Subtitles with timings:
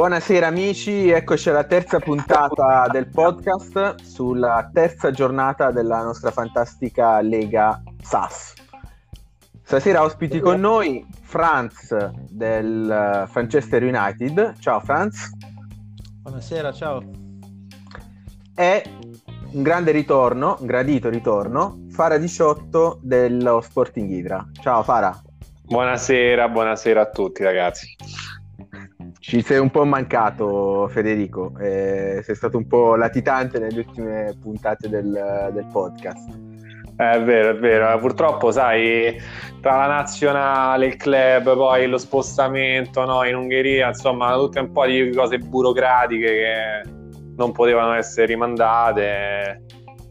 [0.00, 7.82] Buonasera amici, eccoci alla terza puntata del podcast sulla terza giornata della nostra fantastica Lega
[8.00, 8.54] SAS.
[9.62, 11.94] Stasera ospiti con noi Franz
[12.30, 14.58] del Manchester United.
[14.58, 15.32] Ciao Franz.
[16.22, 17.02] Buonasera, ciao.
[18.54, 18.82] E
[19.52, 24.48] un grande ritorno, un gradito ritorno, Fara 18 dello Sporting Hydra.
[24.62, 25.14] Ciao Fara.
[25.62, 27.96] Buonasera, buonasera a tutti ragazzi.
[29.20, 31.52] Ci sei un po' mancato, Federico.
[31.60, 36.26] Eh, sei stato un po' latitante nelle ultime puntate del, del podcast.
[36.96, 37.98] È vero, è vero.
[37.98, 39.20] Purtroppo, sai,
[39.60, 44.86] tra la nazionale, il club, poi lo spostamento no, in Ungheria, insomma, tutte un po'
[44.86, 46.90] di cose burocratiche che
[47.36, 49.64] non potevano essere rimandate.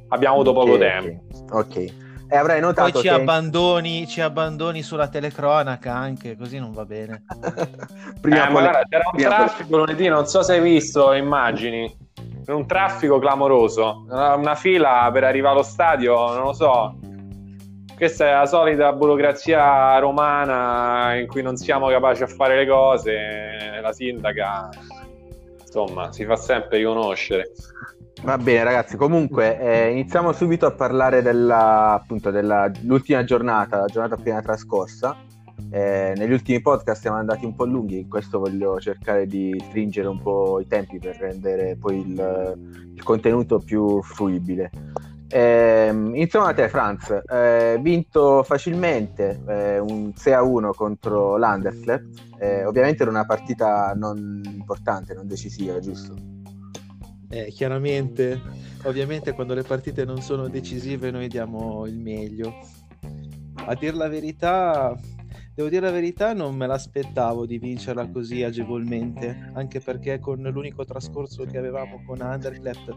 [0.10, 1.23] Abbiamo avuto poco okay, tempo.
[1.57, 2.09] Ok.
[2.31, 3.13] E avrai notato Poi ci, che...
[3.13, 7.23] abbandoni, ci abbandoni sulla telecronaca anche, così non va bene.
[8.21, 8.81] prima eh, pole...
[8.87, 11.91] c'era un traffico lunedì, non so se hai visto, immagini.
[12.45, 16.99] Un traffico clamoroso, una fila per arrivare allo stadio, non lo so.
[17.95, 23.79] Questa è la solita burocrazia romana in cui non siamo capaci a fare le cose.
[23.82, 24.70] La sindaca,
[25.70, 27.51] insomma, si fa sempre riconoscere.
[28.23, 34.15] Va bene ragazzi, comunque eh, iniziamo subito a parlare della, appunto, dell'ultima giornata, la giornata
[34.15, 35.15] appena trascorsa.
[35.71, 40.07] Eh, negli ultimi podcast siamo andati un po' lunghi, in questo voglio cercare di stringere
[40.07, 42.57] un po' i tempi per rendere poi il,
[42.95, 44.71] il contenuto più fruibile.
[45.32, 53.04] Eh, iniziamo da te Franz, eh, vinto facilmente eh, un 6-1 contro l'Anderflept, eh, ovviamente
[53.04, 56.16] era una partita non importante, non decisiva, giusto?
[57.30, 58.41] Eh, chiaramente,
[58.85, 62.52] ovviamente quando le partite non sono decisive noi diamo il meglio.
[63.54, 65.00] A dir la verità,
[65.53, 70.85] devo dire la verità, non me l'aspettavo di vincerla così agevolmente, anche perché con l'unico
[70.85, 72.95] trascorso che avevamo con Underclap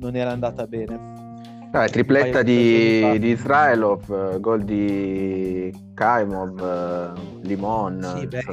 [0.00, 1.31] non era andata bene.
[1.74, 8.14] Ah, tripletta di, di Israelov, gol di Kaimov, Limon.
[8.18, 8.44] Sì, beh,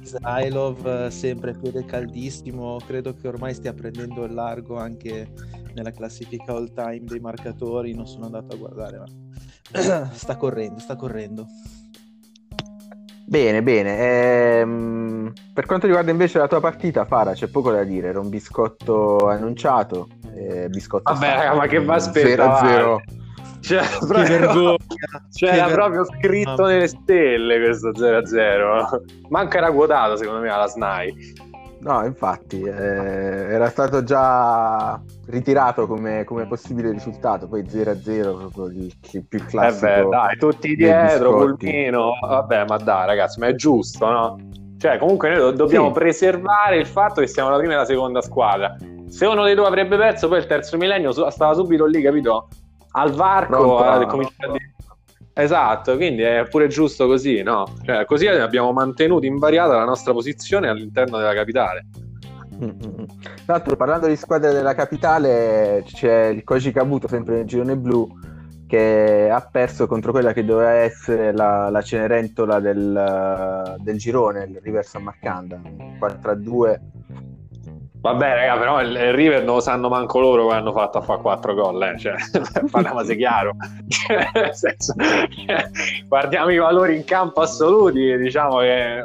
[0.00, 5.28] Israelov eh, sempre piede caldissimo, credo che ormai stia prendendo il largo anche
[5.74, 10.94] nella classifica all time dei marcatori, non sono andato a guardare, ma sta correndo, sta
[10.94, 11.46] correndo.
[13.28, 14.60] Bene, bene.
[14.60, 18.08] Ehm, per quanto riguarda invece la tua partita, Fara, c'è poco da dire.
[18.08, 20.08] Era un biscotto annunciato.
[20.34, 22.82] Eh, biscotto Vabbè, raga, ma che va aspettare?
[22.82, 23.16] 0-0.
[23.60, 24.76] C'era, proprio,
[25.30, 29.02] c'era proprio scritto nelle stelle questo 0-0.
[29.28, 31.14] Manca era quotato secondo me alla SNAI.
[31.80, 38.92] No, infatti, eh, era stato già ritirato come, come possibile risultato, poi 0-0 proprio il,
[39.12, 39.86] il più classico.
[39.86, 44.38] Eh beh, dai, tutti dietro, Pulmino, vabbè, ma dai ragazzi, ma è giusto, no?
[44.78, 45.92] Cioè, comunque noi dobbiamo sì.
[45.92, 48.76] preservare il fatto che siamo la prima e la seconda squadra.
[49.06, 52.48] Se uno dei due avrebbe perso, poi il terzo millennio stava subito lì, capito?
[52.92, 54.74] al varco a cominciare a dire
[55.40, 57.64] Esatto, quindi è pure giusto così, no?
[57.84, 61.86] Cioè, così abbiamo mantenuto invariata la nostra posizione all'interno della capitale.
[62.58, 68.08] Tra l'altro, parlando di squadre della capitale, c'è il Koji Kabuto, sempre nel girone blu,
[68.66, 74.60] che ha perso contro quella che doveva essere la, la Cenerentola del, del girone, il
[74.60, 75.60] River San Marcanda,
[76.00, 76.80] 4-2
[78.00, 81.20] Vabbè, raga, però il, River non lo sanno manco loro che hanno fatto a fare
[81.20, 81.98] 4 gol, eh.
[81.98, 82.14] cioè,
[82.70, 83.56] parliamoci chiaro.
[83.88, 84.94] Cioè, nel senso,
[86.06, 89.04] guardiamo i valori in campo assoluti, diciamo che è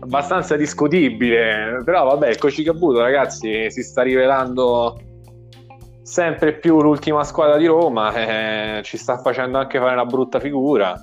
[0.00, 4.96] abbastanza discutibile, però vabbè, il Cocicabuto, ragazzi, si sta rivelando
[6.02, 11.02] sempre più l'ultima squadra di Roma, eh, ci sta facendo anche fare una brutta figura.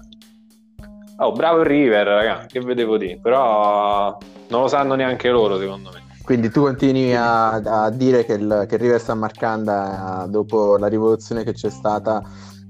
[1.17, 4.17] Oh, bravo il River, ragazzi, che vedevo dire, però
[4.47, 6.10] non lo sanno neanche loro, secondo me.
[6.23, 11.43] Quindi tu continui a, a dire che il, che River San Marcanda, dopo la rivoluzione
[11.43, 12.21] che c'è stata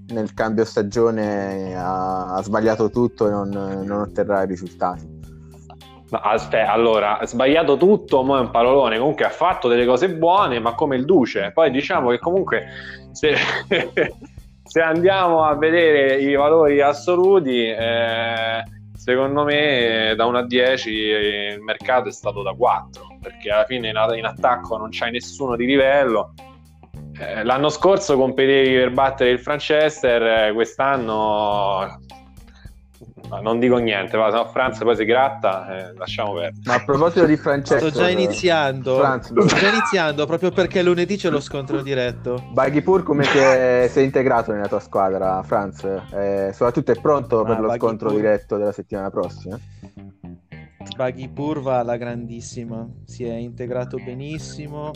[0.07, 5.19] nel cambio stagione, ha, ha sbagliato tutto e non, non otterrà i risultati.
[6.11, 10.73] Aspetta, allora, sbagliato tutto, ma è un parolone, comunque ha fatto delle cose buone, ma
[10.73, 11.51] come il Duce.
[11.53, 12.65] Poi diciamo che comunque
[13.11, 13.35] se,
[14.63, 18.63] se andiamo a vedere i valori assoluti, eh,
[19.01, 23.89] secondo me da 1 a 10 il mercato è stato da 4 perché alla fine
[23.89, 26.35] in, attacco non c'hai nessuno di livello.
[27.19, 30.51] Eh, l'anno scorso competevi per battere il Franchester, eh,
[33.21, 36.61] quest'anno non dico niente, va, no, Franz poi si gratta, eh, lasciamo perdere.
[36.65, 38.97] Ma a proposito di Francesco, sto già iniziando.
[38.97, 42.43] Franz, sto già iniziando proprio perché lunedì c'è lo scontro diretto.
[42.51, 45.83] Baghipur come che sei integrato nella tua squadra, Franz?
[45.83, 47.87] Eh, soprattutto è pronto per ah, lo Baghipur.
[47.87, 49.59] scontro diretto della settimana prossima?
[50.95, 54.91] Baghipur va alla grandissima, si è integrato benissimo,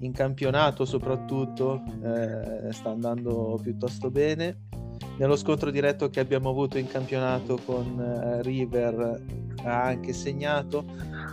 [0.00, 4.58] in campionato soprattutto eh, sta andando piuttosto bene.
[5.18, 9.22] Nello scontro diretto che abbiamo avuto in campionato con eh, River
[9.64, 10.84] ha anche segnato,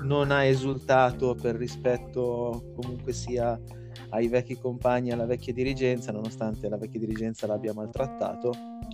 [0.04, 3.60] non ha esultato per rispetto comunque sia
[4.10, 8.52] ai vecchi compagni, alla vecchia dirigenza, nonostante la vecchia dirigenza l'abbia maltrattato.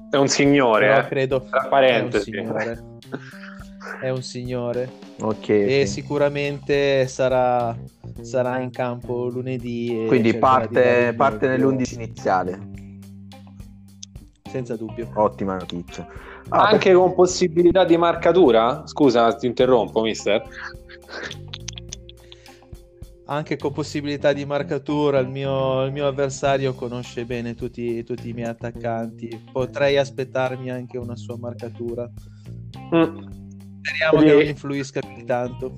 [0.10, 1.07] È un signore, Però eh?
[1.07, 2.31] credo Tra è un parentesi.
[2.31, 2.83] signore.
[4.01, 4.89] È un signore
[5.22, 5.50] Ok.
[5.50, 5.94] e sì.
[6.01, 7.75] sicuramente sarà,
[8.22, 10.04] sarà in campo lunedì.
[10.04, 12.69] e Quindi parte, parte meglio, nell'11 iniziale.
[14.50, 15.10] Senza dubbio.
[15.13, 16.07] Ottima notizia.
[16.50, 18.84] Ah, Anche con possibilità di marcatura?
[18.86, 20.42] Scusa, ti interrompo, mister.
[23.25, 28.34] Anche con possibilità di marcatura, il mio, il mio avversario conosce bene tutti, tutti i
[28.34, 29.46] miei attaccanti.
[29.51, 32.10] Potrei aspettarmi anche una sua marcatura.
[32.96, 33.18] Mm.
[33.81, 35.72] Speriamo Quindi- che non influisca più tanto.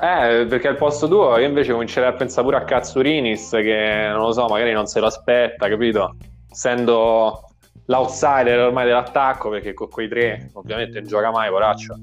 [0.00, 4.22] Eh, perché al posto tuo io invece comincerei a pensare pure a Katsurinis che non
[4.22, 6.16] lo so, magari non se lo aspetta, capito?
[6.50, 7.53] Essendo
[7.86, 11.94] l'outsider ormai dell'attacco, perché con quei tre ovviamente non gioca mai, poraccio.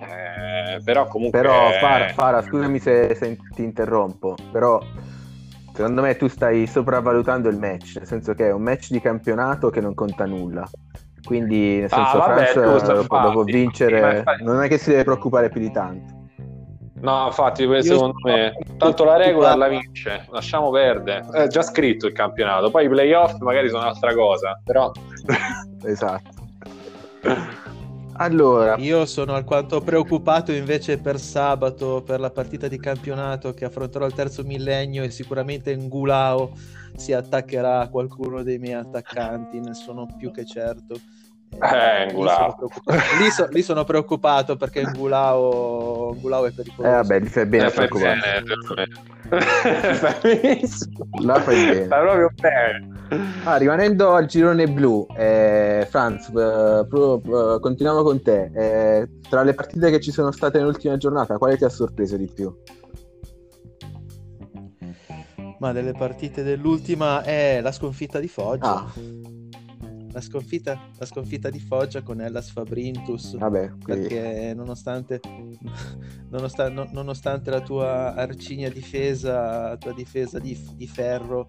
[0.00, 1.40] Eh, però comunque...
[1.40, 4.80] Però Fara, Fara, scusami se, se ti interrompo, però
[5.72, 9.70] secondo me tu stai sopravvalutando il match, nel senso che è un match di campionato
[9.70, 10.68] che non conta nulla.
[11.24, 15.48] Quindi nel Ah, senso vabbè, France giusto, dopo, vincere non è che si deve preoccupare
[15.48, 16.25] più di tanto.
[17.00, 21.26] No, infatti, secondo me, tanto la regola la vince, lasciamo perdere.
[21.30, 24.90] È già scritto il campionato, poi i playoff magari sono un'altra cosa, però...
[25.84, 26.44] Esatto.
[28.18, 34.06] Allora, Io sono alquanto preoccupato invece per sabato, per la partita di campionato che affronterò
[34.06, 36.50] il terzo millennio e sicuramente Ngulao
[36.94, 40.98] si attaccherà a qualcuno dei miei attaccanti, ne sono più che certo.
[41.58, 42.36] Eh, lì Ngulao.
[42.36, 43.00] sono preoccupato.
[43.22, 46.94] Lì, so- lì sono preoccupato perché Ngulao, Ngulao è eh, pericoloso.
[46.94, 49.34] vabbè, gli fai bene a Eh.
[49.94, 51.08] Fai benissimo.
[51.22, 51.86] La fai bene.
[51.88, 52.94] Fai proprio bene.
[53.44, 57.22] Ah, rimanendo al girone blu, eh, Franz, eh, pro-
[57.56, 58.50] eh, continuiamo con te.
[58.54, 62.30] Eh, tra le partite che ci sono state nell'ultima giornata, quale ti ha sorpreso di
[62.32, 62.52] più?
[65.58, 68.74] Ma delle partite dell'ultima è la sconfitta di Foggia.
[68.74, 68.92] Ah,
[70.16, 73.36] La, sconfitta, la sconfitta di Foggia con Hellas Fabrintus.
[73.36, 75.20] vabbè, qui- perché nonostante,
[76.30, 81.48] nonosta- no- nonostante la tua arcigna difesa, la tua difesa di, di ferro,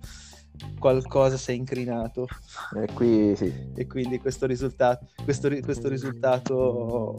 [0.80, 2.28] qualcosa si è incrinato
[2.76, 3.54] eh, qui sì.
[3.74, 7.16] e quindi questo risultato, questo, questo risultato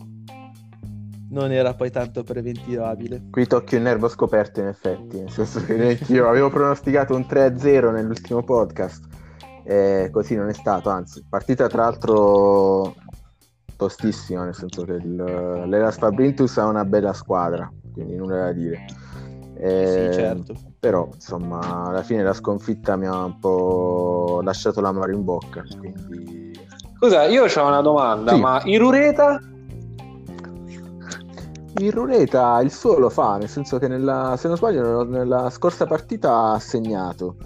[1.30, 3.28] non era poi tanto preventivabile.
[3.30, 7.90] Qui tocchi un nervo scoperto in effetti, nel senso che io avevo pronosticato un 3-0
[7.90, 9.06] nell'ultimo podcast,
[9.68, 12.94] e così non è stato, anzi, partita tra l'altro
[13.76, 18.86] tostissima, nel senso che il, l'Elas Fabrintus ha una bella squadra, quindi nulla da dire.
[19.56, 20.54] Eh, sì, certo.
[20.80, 26.58] Però, insomma, alla fine la sconfitta mi ha un po' lasciato l'amaro in bocca, quindi...
[26.96, 28.40] Scusa, io ho una domanda, Sì.
[28.40, 29.38] ma Irureta?
[31.80, 35.84] Il Ruleta il suo lo fa, nel senso che nella, se non sbaglio nella scorsa
[35.86, 37.36] partita ha segnato.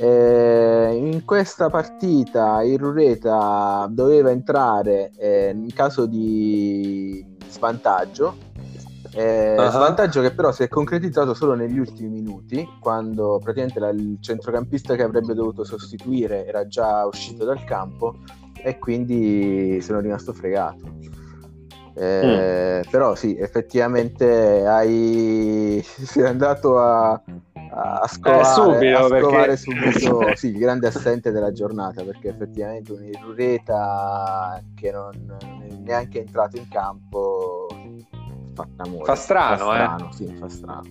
[0.00, 8.36] Eh, in questa partita il Ruleta doveva entrare eh, in caso di svantaggio,
[9.12, 9.70] eh, Ah.
[9.70, 14.94] svantaggio che però si è concretizzato solo negli ultimi minuti, quando praticamente la- il centrocampista
[14.94, 18.14] che avrebbe dovuto sostituire era già uscito dal campo
[18.62, 20.86] e quindi sono rimasto fregato.
[21.94, 25.82] Eh, Però sì, effettivamente hai...
[26.06, 27.20] sei andato a,
[27.70, 29.56] a scovare, Eh, subito, a scovare perché-
[30.00, 36.20] subito sì, il grande assente della giornata perché effettivamente un Irureta che non, è neanche
[36.20, 37.66] entrato in campo
[38.54, 39.16] fa, strano, fa eh.
[39.16, 40.82] strano, sì, fa strano.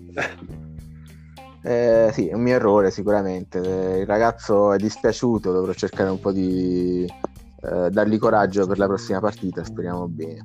[1.64, 3.60] Eh, sì, è un mio errore sicuramente.
[3.60, 8.86] Eh, Il ragazzo è dispiaciuto, dovrò cercare un po' di eh, dargli coraggio per la
[8.88, 10.42] prossima partita, speriamo bene.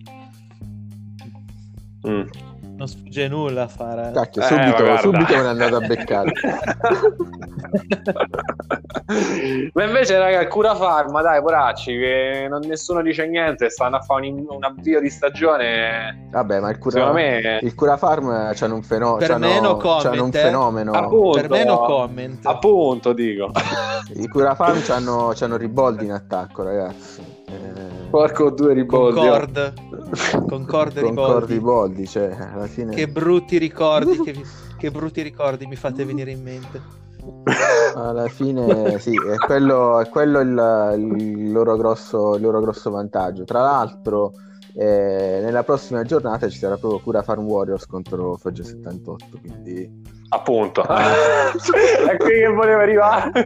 [2.08, 2.26] Mm.
[2.82, 4.10] Non sfugge nulla a fare.
[4.12, 4.98] Cacchio, Eh, subito, guarda.
[4.98, 6.32] subito me l'è andato a beccare.
[9.72, 14.00] Ma invece, raga, il Cura Farma, dai, poracci, che non, nessuno dice niente, stanno a
[14.00, 16.26] fare un, un avvio di stagione.
[16.32, 19.76] Vabbè, ma il cura, me, il cura farm c'hanno un, feno- Per c'hanno- me no
[19.76, 20.38] comment, c'hanno un eh.
[20.38, 20.90] fenomeno.
[20.90, 21.40] Appunto.
[21.40, 22.44] Per me no comment.
[22.46, 23.52] appunto, dico.
[24.14, 27.31] I cura farm c'hanno, c'hanno Riboldi in attacco, ragazzi.
[27.52, 29.18] Eh, Porco due riboldi.
[29.18, 29.22] oh.
[29.22, 29.72] Concord.
[30.48, 31.32] Concord con Riboldi.
[31.32, 32.94] Cordi Boldi, cioè, alla fine...
[32.94, 34.40] Che brutti ricordi, che,
[34.76, 36.80] che brutti ricordi mi fate venire in mente.
[37.94, 43.44] Alla fine sì, è quello, è quello il, il loro grosso, il loro grosso vantaggio.
[43.44, 44.32] Tra l'altro,
[44.74, 50.82] E nella prossima giornata ci sarà proprio Cura Farm Warriors contro Foggia 78, quindi appunto.
[50.88, 53.44] È qui che volevo arrivare.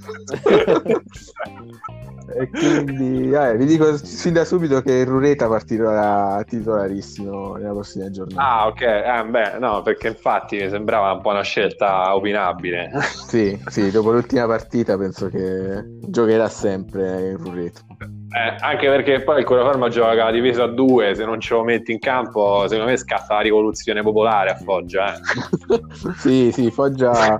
[2.28, 8.48] E quindi eh, vi dico sin da subito che Rureta partirà titolarissimo nella prossima giornata.
[8.48, 8.80] Ah ok.
[8.80, 12.90] Eh, beh no perché infatti mi sembrava un po' una scelta opinabile.
[13.28, 17.80] Sì sì dopo l'ultima partita penso che giocherà sempre in Rureta
[18.36, 21.64] eh, anche perché poi il Curaforma gioca la difesa a due, se non ce lo
[21.64, 25.14] metti in campo, secondo me scatta la rivoluzione popolare a Foggia.
[25.14, 25.20] Eh.
[26.20, 27.38] sì, sì, Foggia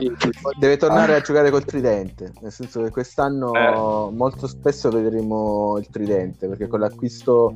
[0.59, 4.17] deve tornare a giocare col tridente, nel senso che quest'anno eh.
[4.17, 7.53] molto spesso vedremo il tridente, perché con l'acquisto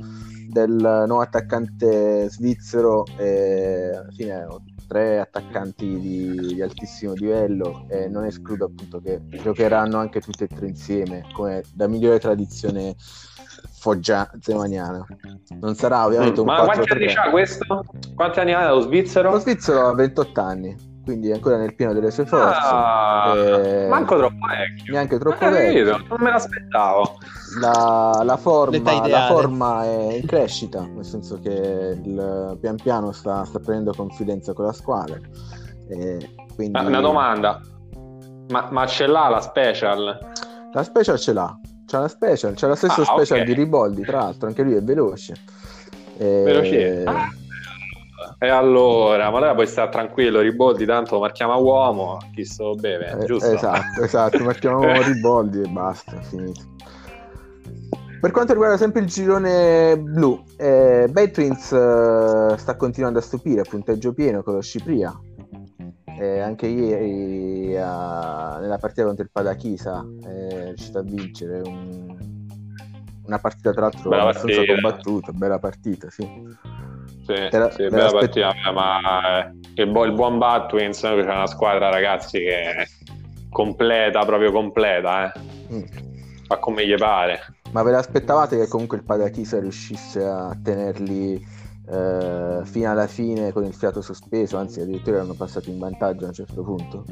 [0.47, 0.75] del
[1.07, 4.45] nuovo attaccante svizzero, eh, alla fine
[4.91, 10.47] tre attaccanti di, di, altissimo livello e non escludo appunto che giocheranno anche tutti e
[10.47, 12.97] tre insieme come da migliore tradizione
[13.81, 15.03] foggia zemaniana
[15.59, 17.85] non sarà ovviamente mm, un ma 4, quanti anni ha questo?
[18.13, 19.31] quanti anni ha lo svizzero?
[19.31, 22.59] lo svizzero ha 28 anni quindi è ancora nel pieno delle sue forze.
[22.61, 23.87] Ah, e...
[23.87, 24.93] Manco troppo vecchio.
[24.93, 25.97] Neanche troppo eh, vecchio.
[26.07, 27.17] Non me l'aspettavo.
[27.59, 33.43] La, la, forma, la, forma, è in crescita, nel senso che il, pian piano sta,
[33.45, 35.17] sta, prendendo confidenza con la squadra.
[35.89, 36.79] E quindi...
[36.79, 37.59] Una domanda,
[38.49, 40.19] ma, ma, ce l'ha la special?
[40.71, 41.59] La special ce l'ha,
[41.91, 43.43] c'è la special, c'è la stessa ah, special okay.
[43.43, 45.33] di Riboldi, tra l'altro, anche lui è veloce.
[46.17, 46.41] E...
[46.45, 47.03] Veloce.
[47.03, 47.29] Ah
[48.37, 52.75] e allora, ma allora puoi stare tranquillo, Riboldi tanto marchiamo a uomo, chi se lo
[52.75, 53.51] beve, eh, giusto?
[53.51, 56.61] Esatto, esatto, marchiamo a Riboldi e basta, finito.
[58.19, 64.13] Per quanto riguarda sempre il girone blu, eh, Twins eh, sta continuando a stupire, punteggio
[64.13, 65.11] pieno con lo Scipria.
[66.19, 72.15] Eh, anche ieri eh, nella partita contro il Padachisa è riuscito a vincere un...
[73.25, 74.81] una partita tra l'altro bella abbastanza partita.
[74.81, 76.29] combattuta, bella partita, sì.
[77.25, 81.47] Sì, era, sì bella aspett- partita, ma eh, il, bu- il buon Batwins c'è una
[81.47, 82.85] squadra ragazzi che è
[83.49, 85.39] completa, proprio completa, eh.
[85.73, 85.83] mm.
[86.47, 87.39] fa come gli pare.
[87.71, 93.63] Ma ve l'aspettavate che comunque il Padachisa riuscisse a tenerli eh, fino alla fine con
[93.63, 97.05] il fiato sospeso, anzi addirittura erano passati in vantaggio a un certo punto?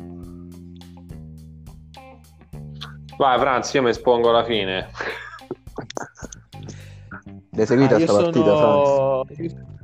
[3.17, 4.89] Vai Franz, io mi espongo alla fine.
[7.51, 9.25] L'hai seguita ah, sta partita, sono...
[9.25, 9.78] Franz?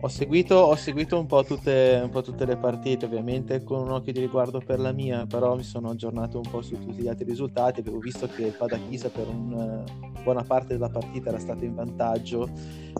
[0.00, 3.90] Ho seguito, ho seguito un, po tutte, un, po tutte, le partite, ovviamente con un
[3.90, 7.08] occhio di riguardo per la mia, però mi sono aggiornato un po' su tutti gli
[7.08, 7.80] altri risultati.
[7.80, 9.82] Avevo visto che il Padachisa per una
[10.22, 12.48] buona parte della partita era stato in vantaggio,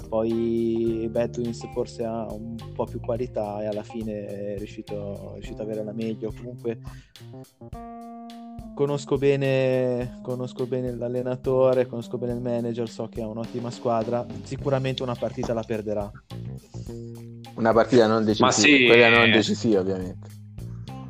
[0.09, 5.63] poi Bedwins forse ha un po' più qualità e alla fine è riuscito, è riuscito
[5.63, 6.33] ad avere la meglio.
[6.37, 6.81] Comunque
[8.79, 15.03] conosco bene, conosco bene l'allenatore, conosco bene il manager, so che ha un'ottima squadra, sicuramente
[15.03, 16.09] una partita la perderà.
[17.57, 18.87] Una partita non decisiva, sì.
[18.87, 20.29] quella non decisiva ovviamente.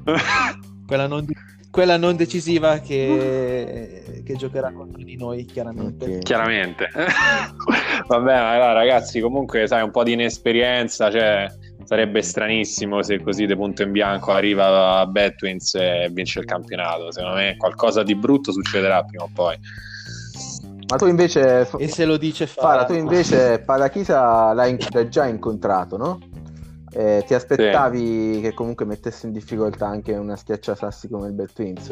[0.87, 1.27] quella, non,
[1.71, 6.07] quella non decisiva che, che, giocherà contro di noi, chiaramente.
[6.07, 6.19] Okay.
[6.21, 6.89] Chiaramente.
[8.09, 11.47] Vabbè, allora, ragazzi, comunque sai un po' di inesperienza, cioè
[11.89, 17.11] sarebbe stranissimo se così di punto in bianco arriva a Betwins e vince il campionato.
[17.11, 19.59] Secondo me qualcosa di brutto succederà prima o poi.
[20.87, 21.67] Ma tu invece...
[21.79, 26.19] E se lo dice Fara, tu invece Padachisa l'hai, l'hai già incontrato, no?
[26.91, 28.41] Eh, ti aspettavi sì.
[28.43, 31.91] che comunque mettesse in difficoltà anche una schiacciasassi come il Bell Twins?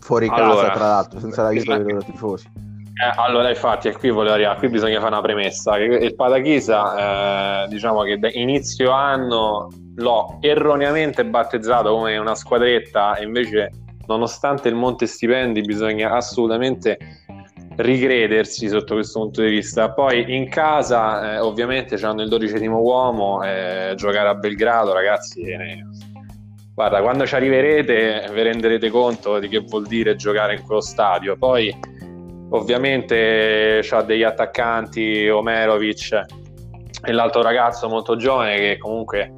[0.00, 2.73] Fuori casa, allora, tra l'altro, senza l'aiuto dei loro tifosi.
[2.96, 4.54] Eh, allora, infatti, qui volevo.
[4.54, 5.76] Qui bisogna fare una premessa.
[5.78, 13.24] Il Padachisa, eh, diciamo che da inizio anno l'ho erroneamente battezzato come una squadretta, e
[13.24, 13.70] invece,
[14.06, 16.98] nonostante il monte stipendi, bisogna assolutamente
[17.76, 19.90] ricredersi sotto questo punto di vista.
[19.92, 25.42] Poi in casa, eh, ovviamente, hanno il dodicesimo uomo, eh, giocare a Belgrado, ragazzi.
[25.42, 25.82] Eh,
[26.72, 31.36] guarda, quando ci arriverete, vi renderete conto di che vuol dire giocare in quello stadio.
[31.36, 31.92] Poi
[32.54, 36.24] ovviamente ha degli attaccanti, Omerovic
[37.04, 39.32] e l'altro ragazzo molto giovane che comunque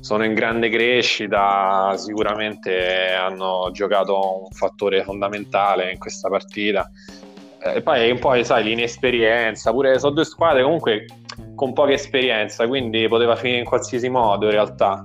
[0.00, 6.90] sono in grande crescita, sicuramente hanno giocato un fattore fondamentale in questa partita.
[7.60, 11.04] E poi un po' sai, l'inesperienza, pure sono due squadre comunque
[11.54, 15.04] con poca esperienza, quindi poteva finire in qualsiasi modo in realtà.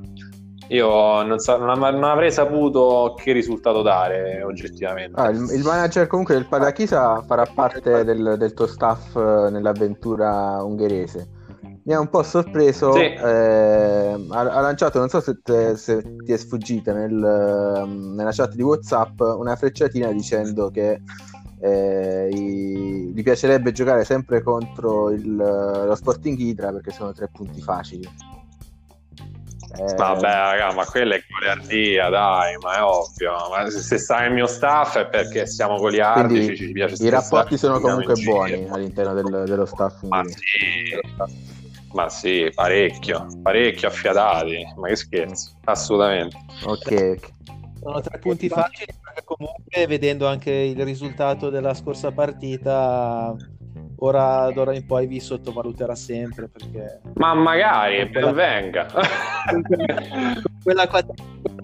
[0.70, 5.20] Io non, sa- non, non, avrei saputo che risultato dare oggettivamente.
[5.20, 10.64] Ah, il, il, manager comunque del Padachisa farà parte del, del tuo staff eh, nell'avventura
[10.64, 11.42] ungherese.
[11.86, 13.02] Mi ha un po' sorpreso, sì.
[13.02, 18.54] eh, ha, ha, lanciato, non so se, te, se ti è sfuggita nel, nella chat
[18.54, 21.02] di Whatsapp, una frecciatina dicendo che
[21.60, 27.62] eh, i, mi piacerebbe giocare sempre contro il, lo Sporting Hydra perché sono tre punti
[27.62, 28.08] facili.
[29.76, 29.96] Eh...
[29.96, 33.32] Vabbè, raga, ma quella è goliardia, dai, ma è ovvio.
[33.50, 37.80] Ma se sta nel mio staff è perché siamo goliardici, ci piace I rapporti sono
[37.80, 40.04] comunque buoni all'interno del, dello staff.
[40.04, 41.34] Ma sì,
[41.94, 46.38] ma sì, parecchio, parecchio affiatati, ma che scherzo, assolutamente.
[46.66, 47.18] Ok,
[47.80, 53.36] Sono tre punti facili perché comunque vedendo anche il risultato della scorsa partita
[53.98, 58.32] ora d'ora in poi vi sottovaluterà sempre perché ma magari quella...
[58.32, 58.88] venga.
[60.64, 60.88] Quella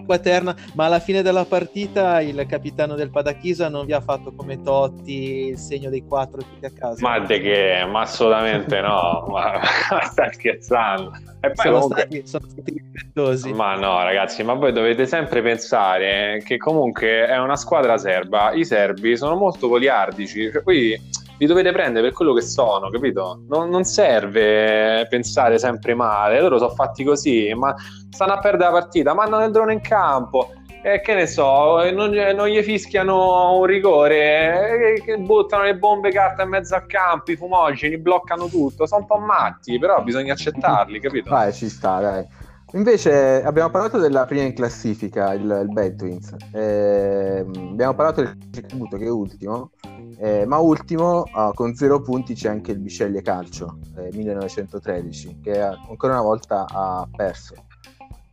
[0.04, 0.54] quaterna.
[0.74, 5.46] Ma alla fine della partita il capitano del Padachisa non vi ha fatto come Totti
[5.48, 6.98] il segno dei quattro tutti a casa?
[7.00, 7.86] Ma de che?
[7.90, 9.24] Ma assolutamente no.
[9.30, 9.60] Ma,
[10.02, 11.12] stai scherzando.
[11.40, 12.00] E poi sono, comunque...
[12.00, 13.52] stati, sono stati rispettosi.
[13.54, 18.52] Ma no ragazzi ma voi dovete sempre pensare che comunque è una squadra serba.
[18.52, 20.98] I serbi sono molto goliardici cioè, qui
[21.40, 23.44] li dovete prendere per quello che sono, capito?
[23.48, 27.74] Non, non, serve pensare sempre male, loro sono fatti così, ma
[28.10, 30.50] stanno a perdere la partita, mandano il drone in campo,
[30.82, 36.10] e che ne so, non, non gli fischiano un rigore, e, che buttano le bombe
[36.10, 40.34] carta in mezzo al campo, i fumogeni, bloccano tutto, sono un po' matti, però bisogna
[40.34, 41.30] accettarli, capito?
[41.30, 42.48] Vai, ci sta, dai.
[42.72, 46.36] Invece abbiamo parlato della prima in classifica, il, il Bad Twins.
[46.52, 49.72] Eh, abbiamo parlato del tributo che è ultimo,
[50.18, 55.60] eh, ma ultimo uh, con zero punti c'è anche il Bisceglie Calcio eh, 1913 che
[55.60, 57.54] ancora una volta ha perso.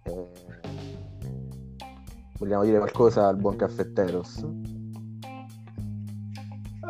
[0.04, 0.26] Eh,
[2.38, 4.46] vogliamo dire qualcosa al buon caffetteros?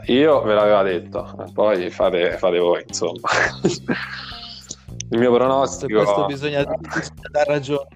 [0.07, 3.29] Io ve l'avevo detto, poi fate, fate voi, insomma.
[5.09, 6.03] il mio pronostico...
[6.03, 7.87] Questo bisogna dar ragione,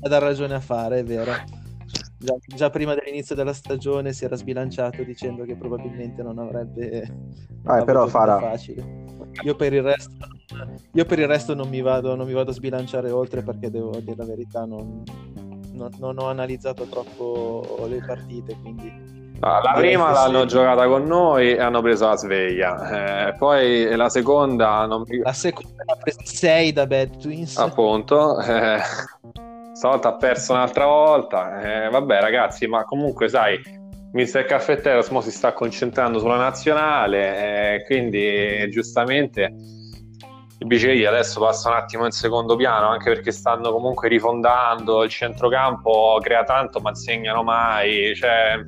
[0.00, 1.32] dar ragione a fare, è vero.
[2.20, 7.06] Già, già, prima dell'inizio della stagione si era sbilanciato dicendo che probabilmente non avrebbe
[7.62, 9.06] ah, però farà facile.
[9.44, 10.16] Io per il resto,
[10.92, 14.00] io per il resto non, mi vado, non mi vado a sbilanciare oltre perché devo
[14.00, 15.04] dire la verità, non,
[15.72, 18.56] non, non ho analizzato troppo le partite.
[18.60, 23.28] Quindi La prima l'hanno giocata con noi e hanno preso la sveglia.
[23.28, 24.84] Eh, poi la seconda.
[24.86, 25.04] Non...
[25.22, 27.56] La seconda ha preso 6 da Bad Twins.
[27.56, 28.40] Appunto.
[28.40, 28.80] Eh,
[29.74, 31.60] stavolta ha perso un'altra volta.
[31.60, 33.60] Eh, vabbè, ragazzi, ma comunque, sai,
[34.12, 37.74] Mister Caffettero si sta concentrando sulla nazionale.
[37.76, 39.54] Eh, quindi, giustamente.
[40.60, 45.08] I BCI adesso passa un attimo in secondo piano anche perché stanno comunque rifondando il
[45.08, 48.58] centrocampo crea tanto ma segnano mai cioè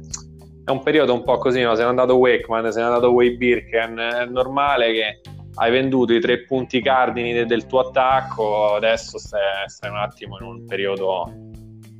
[0.64, 1.74] è un periodo un po' così, no?
[1.74, 5.20] se n'è andato Wakeman, se n'è andato Way è normale che
[5.54, 10.38] hai venduto i tre punti cardini de- del tuo attacco, adesso stai, stai, un attimo
[10.38, 11.32] in un periodo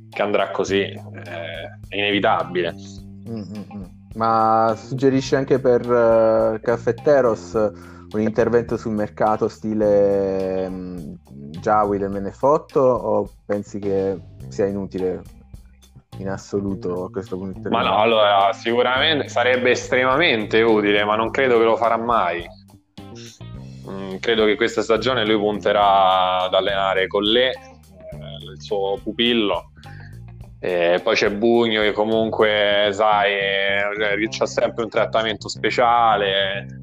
[0.09, 2.73] che andrà così, è inevitabile.
[3.29, 3.83] Mm-hmm.
[4.15, 7.53] Ma suggerisci anche per uh, Caffetteros
[8.13, 14.19] un intervento sul mercato stile um, Jawi del Menefotto o pensi che
[14.49, 15.21] sia inutile
[16.17, 17.69] in assoluto a questo punto.
[17.69, 22.45] Ma no, allora sicuramente sarebbe estremamente utile, ma non credo che lo farà mai.
[23.89, 29.71] Mm, credo che questa stagione lui punterà ad allenare con lei, eh, il suo pupillo.
[30.59, 36.80] E poi c'è Bugno che comunque, sai, eh, c'ha sempre un trattamento speciale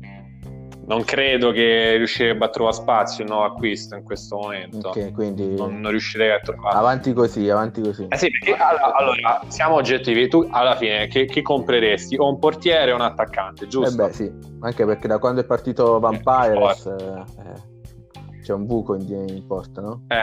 [0.88, 4.88] non credo che riuscirebbe a trovare spazio il nuovo acquisto in questo momento.
[4.88, 6.76] Ok, quindi non, non riuscirei a trovare.
[6.76, 8.06] Avanti così, avanti così.
[8.08, 10.28] Eh sì, perché allora, allora siamo oggettivi.
[10.28, 12.16] Tu alla fine che, che, compreresti?
[12.16, 14.02] O un portiere o un attaccante, giusto?
[14.02, 18.94] Eh beh, sì, anche perché da quando è partito Vampires eh, eh, c'è un buco
[18.94, 20.04] in, in porta, no?
[20.08, 20.22] Eh.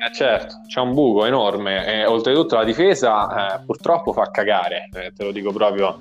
[0.00, 5.12] Eh certo, c'è un buco enorme e oltretutto la difesa eh, purtroppo fa cagare, eh,
[5.12, 5.98] te lo dico proprio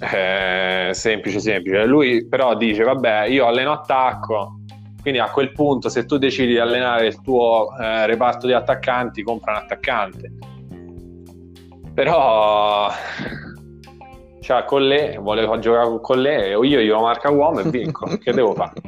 [0.00, 1.84] eh, semplice, semplice.
[1.84, 4.60] Lui però dice, vabbè, io alleno attacco,
[5.00, 9.22] quindi a quel punto se tu decidi di allenare il tuo eh, reparto di attaccanti,
[9.22, 10.32] compra un attaccante.
[11.94, 12.90] Però
[14.40, 18.06] cioè, con lei, vuole giocare con lei, o io io marca uomo e vinco.
[18.22, 18.80] che devo fare?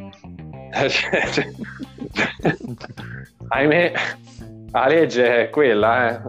[3.49, 3.93] Ahimè,
[4.71, 6.21] la legge è quella, eh.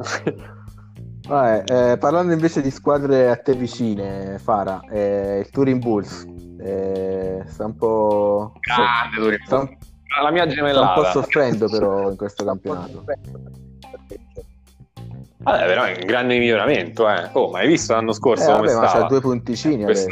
[1.32, 6.28] Vabbè, eh, parlando invece di squadre a te vicine, Fara, eh, il Turin Bulls
[6.60, 8.52] eh, sta un po'.
[8.60, 9.78] Grande Turin sta un...
[10.22, 10.92] La mia gemellata.
[10.92, 13.06] Sta un po' soffrendo però in questo campionato.
[15.38, 17.30] Vabbè, però è un grande miglioramento, eh.
[17.32, 18.94] Oh, ma hai visto l'anno scorso eh, come vabbè, stava?
[18.94, 20.08] Ma c'ha due punticini adesso.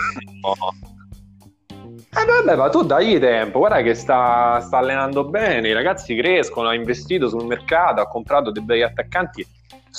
[2.12, 6.70] Eh vabbè, ma tu dagli tempo, guarda che sta, sta allenando bene, i ragazzi crescono,
[6.70, 9.46] ha investito sul mercato, ha comprato dei bei attaccanti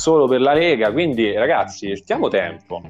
[0.00, 2.80] solo per la Lega, quindi ragazzi, stiamo tempo.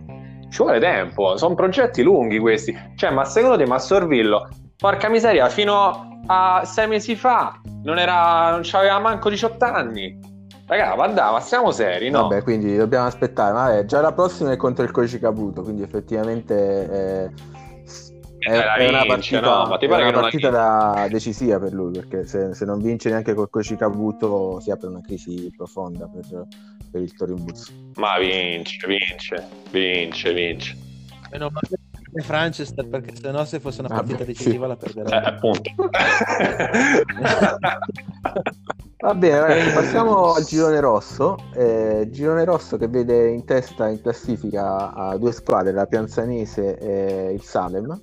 [0.48, 2.74] ci vuole tempo, sono progetti lunghi questi.
[2.96, 8.62] Cioè, ma secondo te Massorvillo, porca miseria, fino a sei mesi fa non, era, non
[8.72, 10.18] aveva manco 18 anni.
[10.66, 12.28] Raga, ma ma siamo seri, no?
[12.28, 13.52] Vabbè, quindi dobbiamo aspettare.
[13.52, 17.30] Ma è, già la prossima è contro il Koichi Caputo, quindi effettivamente eh,
[18.38, 22.24] è, è, è, una partita, no, ma pare una partita da decisiva per lui, perché
[22.24, 26.46] se, se, non vince neanche col Koichi Caputo si apre una crisi profonda per,
[26.90, 27.72] per il Torin Bus.
[27.96, 30.76] Ma vince, vince, vince, vince.
[31.30, 31.78] Meno male
[32.18, 34.68] Franchester perché se no se fosse una partita Vabbè, decisiva sì.
[34.68, 35.14] la perderebbe.
[35.14, 35.70] Eh, appunto.
[38.98, 41.36] Va bene, ragazzi, passiamo al girone rosso.
[41.54, 47.32] Eh, girone rosso che vede in testa in classifica a due squadre, la Pianzanese e
[47.32, 47.98] il Salem.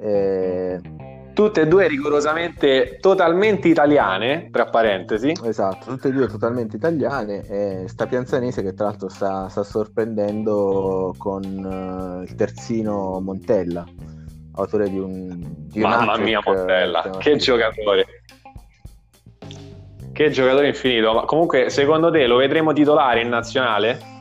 [0.00, 0.80] Eh,
[1.32, 5.32] tutte e due rigorosamente totalmente italiane, tra parentesi.
[5.44, 7.42] Esatto, tutte e due totalmente italiane.
[7.48, 13.84] E sta Pianzanese che tra l'altro sta, sta sorprendendo con uh, il terzino Montella,
[14.54, 15.38] autore di un...
[15.68, 18.06] Di Mamma un mia Montella, che giocatore!
[20.12, 21.14] Che giocatore infinito.
[21.14, 24.11] Ma comunque, secondo te lo vedremo titolare in nazionale?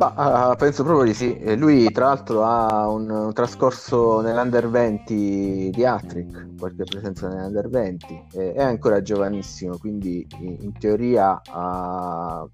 [0.00, 1.36] Ma, uh, penso proprio di sì.
[1.36, 7.68] E lui, tra l'altro, ha un, un trascorso nell'Under 20 di Attrick, qualche presenza nell'Under
[7.68, 8.26] 20.
[8.32, 12.48] E, è ancora giovanissimo, quindi in, in teoria uh,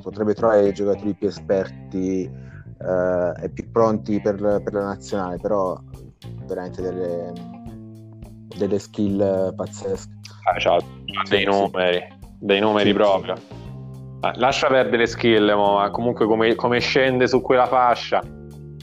[0.00, 2.30] potrebbe trovare dei giocatori più esperti
[2.78, 5.76] uh, e più pronti per, per, la nazionale, però
[6.46, 7.32] veramente delle,
[8.56, 10.12] delle skill pazzesche.
[10.44, 10.78] Ah, ciao.
[11.28, 12.06] Dei numeri,
[12.38, 13.34] dei numeri sì, proprio.
[13.34, 13.67] Sì.
[14.20, 18.20] Ah, lascia perdere le skill, ma comunque come, come, scende su quella fascia.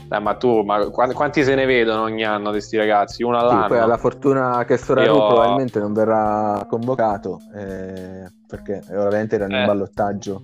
[0.07, 3.23] Eh, ma tu, ma quanti se ne vedono ogni anno questi ragazzi?
[3.23, 3.63] Uno all'anno.
[3.63, 5.27] Sì, poi la fortuna che Soraru Io...
[5.27, 9.65] probabilmente non verrà convocato eh, perché ovviamente era in eh.
[9.65, 10.43] ballottaggio.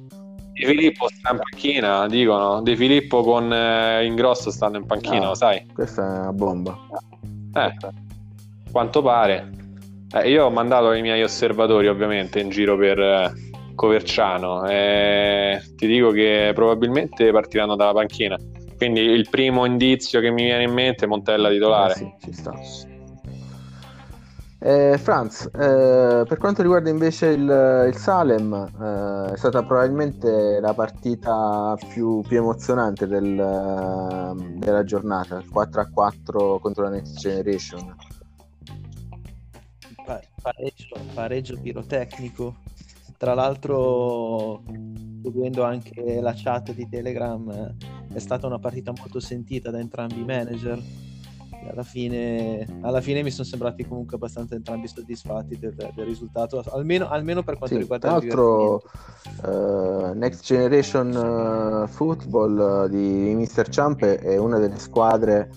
[0.54, 2.62] De Filippo sta in panchina, dicono.
[2.62, 5.66] De Filippo con eh, Ingrosso stanno in panchina, ah, lo sai?
[5.74, 6.78] Questa è una bomba.
[7.54, 7.74] Eh,
[8.72, 9.50] quanto pare.
[10.14, 13.32] Eh, io ho mandato i miei osservatori ovviamente in giro per eh,
[13.82, 18.38] Coverciano e ti dico che probabilmente partiranno dalla panchina.
[18.78, 21.94] Quindi il primo indizio che mi viene in mente è Montella titolare.
[21.94, 22.54] Eh sì, ci sta.
[24.60, 30.76] Eh, Franz, eh, per quanto riguarda invece il, il Salem, eh, è stata probabilmente la
[30.76, 33.36] partita più, più emozionante del,
[34.58, 37.96] della giornata, il 4-4 contro la Next Generation.
[40.44, 42.58] Pareggio, pareggio pirotecnico
[43.22, 44.64] tra l'altro,
[45.22, 47.76] seguendo anche la chat di Telegram,
[48.12, 50.82] è stata una partita molto sentita da entrambi i manager.
[51.70, 57.10] Alla fine, alla fine, mi sono sembrati comunque abbastanza entrambi soddisfatti del, del risultato, almeno,
[57.10, 58.82] almeno, per quanto sì, riguarda tra l'altro
[59.44, 63.68] uh, Next Generation uh, Football uh, di Mr.
[63.70, 65.52] Champ è una delle squadre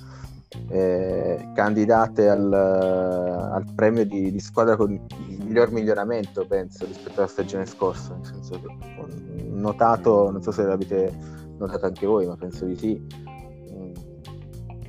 [0.68, 7.28] eh, candidate al, al premio di, di, squadra con il miglior miglioramento, penso, rispetto alla
[7.28, 8.14] stagione scorsa.
[8.14, 9.06] Nel senso che ho
[9.50, 11.12] notato, non so se l'avete
[11.58, 13.32] notato anche voi, ma penso di sì.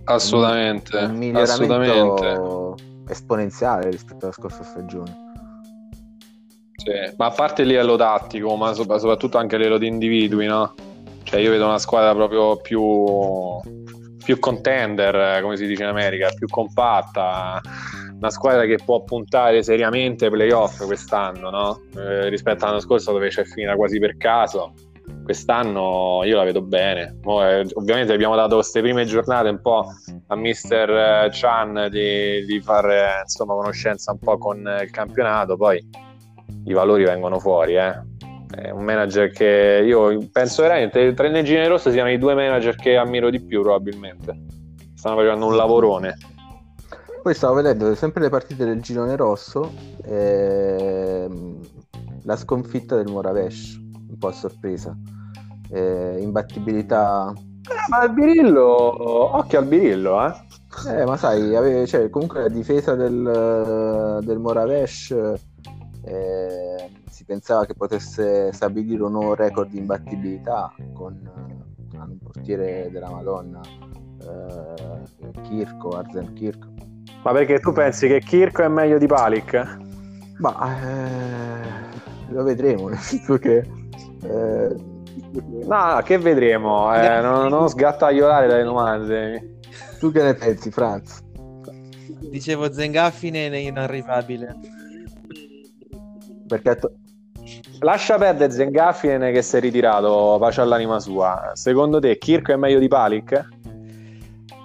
[0.06, 0.98] Assolutamente.
[0.98, 2.84] Un, miglioramento assolutamente.
[3.10, 5.24] esponenziale rispetto alla scorsa stagione.
[6.76, 10.74] Sì, ma a parte il livello tattico, ma soprattutto anche a livello di individui, no?
[11.24, 12.82] Cioè io vedo una squadra proprio più
[14.26, 17.62] più contender, come si dice in America, più compatta,
[18.18, 21.82] una squadra che può puntare seriamente ai playoff quest'anno, no?
[21.96, 24.74] eh, rispetto all'anno scorso dove c'è finita quasi per caso.
[25.24, 27.20] Quest'anno io la vedo bene.
[27.24, 29.86] Eh, ovviamente abbiamo dato queste prime giornate un po'
[30.28, 31.30] a Mr.
[31.32, 35.88] Chan di, di fare insomma, conoscenza un po' con il campionato, poi
[36.66, 38.14] i valori vengono fuori, eh
[38.56, 42.76] è un manager che io penso veramente tra i Negine Rosso siano i due manager
[42.76, 44.36] che ammiro di più probabilmente.
[44.96, 46.18] Stanno facendo un lavorone.
[47.22, 49.72] Poi stavo vedendo sempre le partite del girone rosso
[50.06, 51.60] ehm,
[52.24, 54.96] la sconfitta del Moravesh un po' a sorpresa.
[55.72, 57.34] Eh, imbattibilità.
[57.36, 60.34] Eh, ma il Birillo occhio al Birillo eh.
[60.88, 65.12] Eh, ma sai, ave- cioè, comunque la difesa del, del Moravesh
[66.04, 72.90] eh, si pensava che potesse stabilire un nuovo record di imbattibilità con uh, un portiere
[72.92, 76.68] della Madonna, uh, Kirko, Arzen Kirko.
[77.24, 79.78] Ma perché tu pensi che Kirko è meglio di Palik?
[80.40, 83.66] Ma eh, lo vedremo, nel senso che...
[84.24, 84.76] Eh...
[85.66, 86.94] No, che vedremo?
[86.94, 89.60] Eh, non, non sgattaiolare dalle domande.
[90.00, 91.24] Tu che ne pensi, Franz?
[92.30, 94.74] Dicevo Zengaffine è inarrivabile.
[96.48, 96.92] Perché to-
[97.80, 101.52] lascia perdere Zengaffien che si è ritirato, pace all'anima sua.
[101.54, 103.48] Secondo te Kirk è meglio di Palik?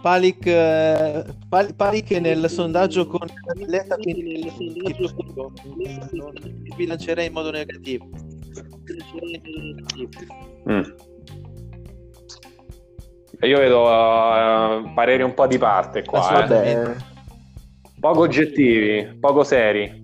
[0.03, 4.51] Palik, eh, Pal- Palik nel sondaggio con Villetta quindi
[6.75, 8.09] bilancerei in modo negativo.
[10.69, 10.83] Mm.
[13.43, 16.47] Io vedo uh, pareri un po' di parte qua.
[16.47, 16.97] Eh.
[17.99, 20.03] Poco oggettivi, poco seri.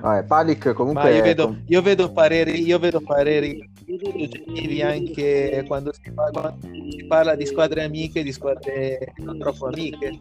[0.00, 1.14] Vabbè, Palic comunque...
[1.14, 7.04] io, vedo, io, vedo, pareri, io vedo pareri oggettivi anche quando si, parla, quando si,
[7.06, 10.18] parla, di squadre amiche, di squadre non troppo amiche.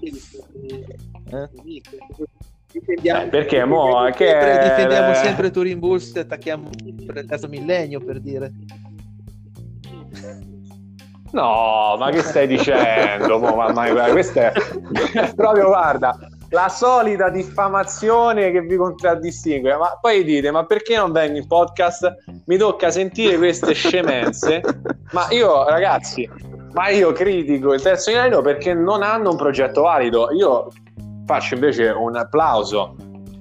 [1.31, 1.49] Eh?
[2.71, 4.59] Difendiamo, eh, perché mo, che...
[4.63, 8.51] difendiamo sempre Turin Bulls e attacchiamo il terzo millennio per dire.
[11.31, 13.39] No, ma che stai dicendo?
[13.39, 14.51] Mo, mamma mia, questo è
[15.35, 16.17] proprio, guarda,
[16.55, 19.75] la solita diffamazione che vi contraddistingue.
[19.75, 22.15] Ma poi dite, ma perché non vengo in podcast?
[22.45, 24.61] Mi tocca sentire queste scemenze.
[25.11, 26.27] Ma io, ragazzi,
[26.71, 30.31] ma io critico il terzo inedito perché non hanno un progetto valido.
[30.31, 30.69] Io
[31.25, 32.95] faccio invece un applauso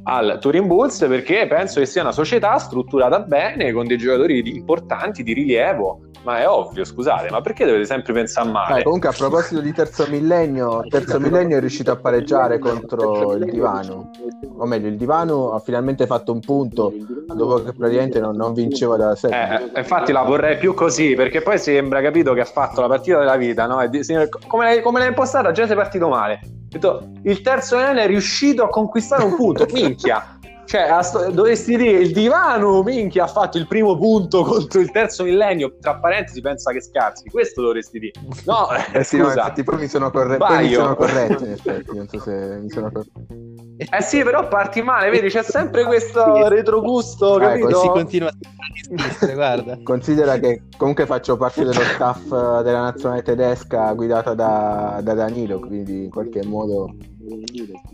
[0.06, 5.22] al Turin Bulls perché penso che sia una società strutturata bene con dei giocatori importanti
[5.22, 8.80] di rilievo ma è ovvio, scusate, ma perché dovete sempre pensare male?
[8.80, 13.44] Eh, comunque, a proposito di terzo millennio, terzo millennio è riuscito a pareggiare contro il
[13.44, 14.10] divano.
[14.56, 16.92] O meglio, il divano ha finalmente fatto un punto
[17.26, 19.70] dopo che praticamente non, non vinceva dalla serie.
[19.74, 23.18] Eh, infatti la vorrei più così, perché poi sembra, capito, che ha fatto la partita
[23.18, 23.76] della vita, no?
[24.46, 26.40] come, l'hai, come l'hai impostata, già sei partito male.
[27.22, 30.88] Il terzo millennio è riuscito a conquistare un punto, minchia cioè,
[31.32, 35.76] dovresti dire il divano, minchia, ha fatto il primo punto contro il terzo millennio.
[35.80, 37.28] Tra parentesi, pensa che scarsi.
[37.28, 38.12] Questo dovresti dire.
[38.46, 39.52] No, eh, sì, scusa.
[39.54, 41.96] No, poi mi sono, corre- mi sono corretto, in effetti.
[41.96, 43.44] Non so se mi sono corretto.
[43.76, 47.80] Eh sì, però parti male, vedi, c'è sempre questo retrogusto, eh, capito?
[47.80, 48.32] si continua a
[48.80, 49.78] sinistra, guarda.
[49.82, 52.24] Considera che comunque faccio parte dello staff
[52.62, 56.94] della nazionale tedesca guidata da, da Danilo, quindi in qualche modo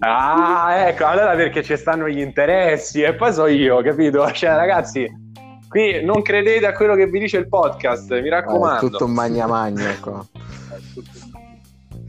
[0.00, 4.30] Ah, ecco, allora perché ci stanno gli interessi e poi so io, capito?
[4.32, 5.06] Cioè, ragazzi,
[5.68, 8.86] qui non credete a quello che vi dice il podcast, mi raccomando.
[8.86, 10.24] È tutto un magna magna qua.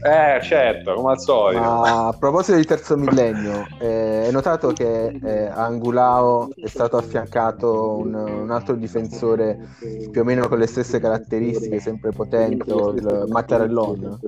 [0.04, 1.60] Eh, certo, come al solito.
[1.60, 6.96] Ma a proposito di terzo millennio, eh, hai notato che eh, a Angulao è stato
[6.96, 9.76] affiancato un, un, altro difensore
[10.10, 14.18] più o meno con le stesse caratteristiche, sempre potente, il Mattarellon?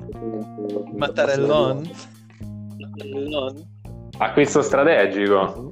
[0.95, 1.91] Mattarellon?
[4.19, 5.69] Acquisto strategico.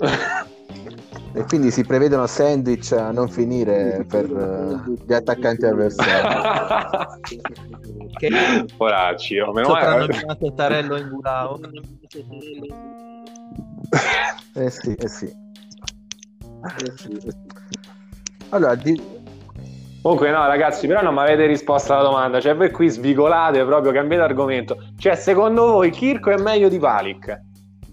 [1.34, 7.08] e quindi si prevedono sandwich a non finire per uh, gli attaccanti avversari.
[8.18, 8.30] che
[8.76, 10.08] poracci, oh, meno male.
[10.54, 11.58] Tarello in Gulao.
[14.54, 15.40] eh sì, eh sì.
[18.50, 19.20] Allora, di...
[20.02, 23.92] Comunque no ragazzi, però non mi avete risposto alla domanda, cioè voi qui svigolate proprio,
[23.92, 24.76] cambiate argomento.
[24.98, 27.40] Cioè secondo voi Kirko è meglio di Palik?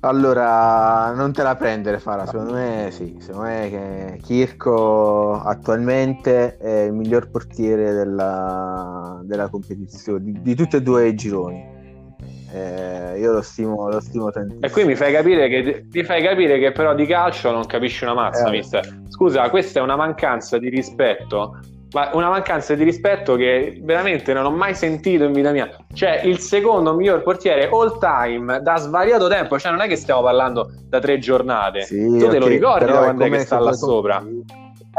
[0.01, 6.85] Allora, non te la prendere Fara, secondo me sì, secondo me che Kirko attualmente è
[6.85, 11.77] il miglior portiere della, della competizione, di, di tutti e due i gironi.
[12.51, 14.65] Eh, io lo stimo, lo stimo tantissimo.
[14.65, 18.03] E qui mi fai capire che ti fai capire che però di calcio non capisci
[18.03, 19.01] una mazza, eh, mister.
[19.09, 21.59] Scusa, questa è una mancanza di rispetto
[21.91, 25.69] ma una mancanza di rispetto che veramente non ho mai sentito in vita mia.
[25.93, 30.21] Cioè, il secondo miglior portiere all time da svariato tempo, cioè non è che stiamo
[30.21, 31.84] parlando da tre giornate.
[31.84, 34.23] Sì, tu okay, te lo ricordi da quando è che sta là sopra?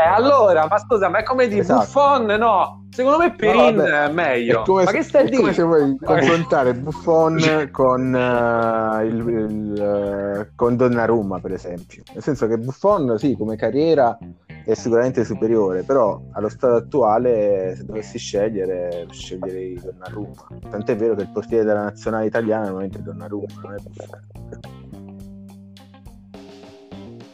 [0.01, 1.81] Eh, allora, ma scusa, ma è come di esatto.
[1.81, 2.25] Buffon?
[2.25, 4.63] No, secondo me Perin no, è meglio.
[4.63, 5.43] Come, ma che stai dicendo?
[5.43, 12.03] come se vuoi confrontare Buffon con, uh, il, il, uh, con Donnarumma, per esempio.
[12.15, 14.17] Nel senso che Buffon, sì, come carriera
[14.65, 20.47] è sicuramente superiore, però allo stato attuale se dovessi scegliere sceglierei Donnarumma.
[20.71, 24.80] Tant'è vero che il portiere della nazionale italiana è veramente Donnarumma, non è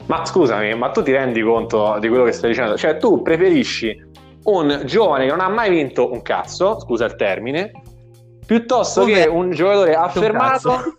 [0.07, 2.77] Ma scusami, ma tu ti rendi conto di quello che stai dicendo?
[2.77, 4.05] Cioè tu preferisci
[4.45, 7.73] un giovane che non ha mai vinto un cazzo, scusa il termine,
[8.47, 9.13] piuttosto Come?
[9.13, 10.97] che un giocatore affermato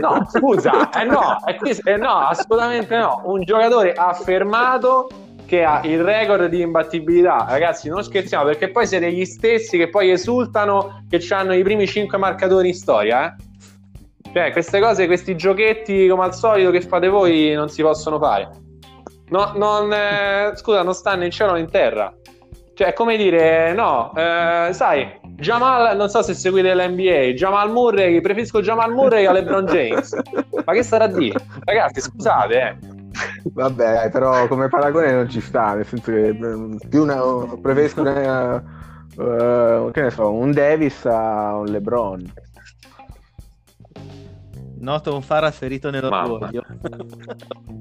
[0.00, 3.22] no, scusa, eh no, eh, no, assolutamente no.
[3.24, 5.08] Un giocatore affermato
[5.46, 7.46] che ha il record di imbattibilità.
[7.48, 11.86] Ragazzi, non scherziamo perché poi siete gli stessi che poi esultano che hanno i primi
[11.86, 13.48] 5 marcatori in storia, eh?
[14.32, 18.48] Cioè, queste cose, questi giochetti come al solito che fate voi non si possono fare.
[19.30, 22.12] No, non, eh, scusa, non stanno in cielo o in terra.
[22.74, 28.20] Cioè, è come dire, no, eh, sai, Jamal, non so se seguite l'NBA, Jamal Murray,
[28.20, 30.16] preferisco Jamal Murray a LeBron James.
[30.64, 31.38] Ma che sarà dire?
[31.64, 32.76] Ragazzi, scusate, eh.
[33.52, 37.20] Vabbè, però come paragone non ci sta, nel senso che mm, più una,
[37.60, 38.54] preferisco una,
[39.16, 42.32] uh, che ne so, un Davis a un LeBron.
[44.80, 46.64] Noto un Fara ferito nell'orgoglio.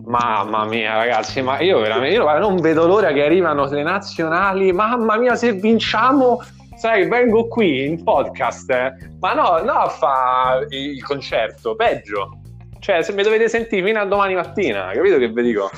[0.06, 0.44] Mamma.
[0.44, 4.74] Mamma mia, ragazzi, ma io veramente io non vedo l'ora che arrivano le nazionali.
[4.74, 6.42] Mamma mia, se vinciamo,
[6.76, 8.70] sai, vengo qui in podcast.
[8.70, 8.94] Eh.
[9.20, 12.42] Ma no, no, a fare il concerto, peggio.
[12.80, 15.70] Cioè, se mi dovete sentire fino a domani mattina, capito che vi dico?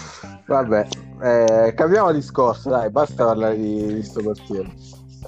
[0.46, 0.88] Vabbè,
[1.22, 4.70] eh, cambiamo discorso, dai, basta parlare di, di sto portiere.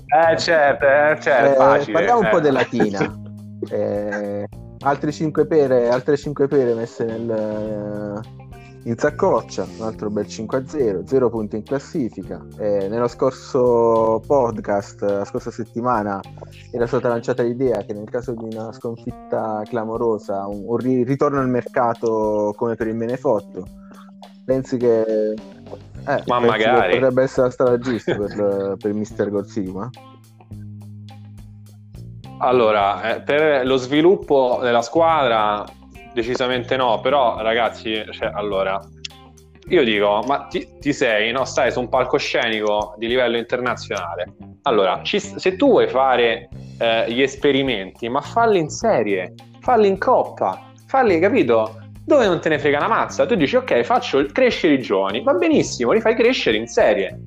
[0.07, 1.91] Eh, certo, eh, certo, eh, facile.
[1.91, 2.41] Parliamo un po' eh.
[2.41, 3.19] della Tina.
[3.69, 4.47] eh,
[4.83, 8.43] altre 5 pere, altre 5 pere messe nel, eh,
[8.85, 12.45] in saccoccia, un altro bel 5-0, 0 punti in classifica.
[12.57, 16.19] Eh, nello scorso podcast, la scorsa settimana,
[16.71, 21.39] era stata lanciata l'idea che nel caso di una sconfitta clamorosa, un, un ri- ritorno
[21.39, 23.65] al mercato come per il Menefotto,
[24.43, 25.01] pensi che...
[25.01, 26.91] Eh, Ma pensi magari.
[26.91, 29.89] che potrebbe essere la strada giusta per, per mister Gorzima?
[32.43, 35.63] Allora, eh, per lo sviluppo della squadra,
[36.13, 38.85] decisamente no, però ragazzi, cioè, allora,
[39.69, 41.45] io dico, ma ti, ti sei, no?
[41.45, 44.35] Stai su un palcoscenico di livello internazionale.
[44.63, 49.97] Allora, ci- se tu vuoi fare eh, gli esperimenti, ma falli in serie, falli in
[49.97, 51.79] coppa, falli, capito?
[52.05, 55.33] Dove non te ne frega una mazza, tu dici ok, faccio crescere i giovani, va
[55.33, 57.17] benissimo, li fai crescere in serie.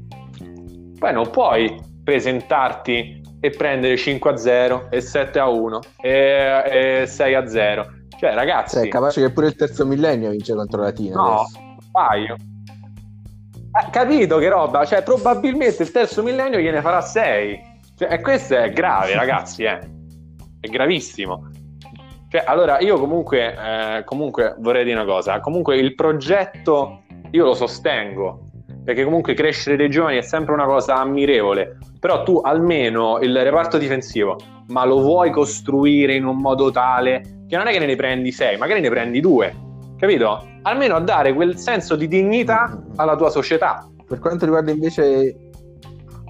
[0.98, 1.74] Poi non puoi
[2.04, 7.86] presentarti e prendere 5 a 0 e 7 a 1 e, e 6 a 0.
[8.18, 11.16] Cioè, ragazzi, Cioè, è capace che pure il terzo millennio vince contro la Tina.
[11.16, 11.58] no, adesso.
[11.92, 12.34] paio.
[12.34, 14.84] Eh, capito che roba?
[14.86, 17.74] Cioè, probabilmente il terzo millennio gliene farà 6.
[17.98, 19.78] Cioè, e questo è grave, ragazzi, eh.
[20.60, 21.50] È gravissimo.
[22.28, 25.40] Cioè, allora, io comunque, eh, comunque vorrei dire una cosa.
[25.40, 28.45] Comunque il progetto io lo sostengo.
[28.86, 31.76] Perché comunque crescere dei giovani è sempre una cosa ammirevole.
[31.98, 37.56] Però tu almeno il reparto difensivo, ma lo vuoi costruire in un modo tale che
[37.56, 39.56] non è che ne prendi 6, magari ne prendi 2.
[39.98, 40.46] Capito?
[40.62, 43.88] Almeno a dare quel senso di dignità alla tua società.
[44.06, 45.50] Per quanto riguarda invece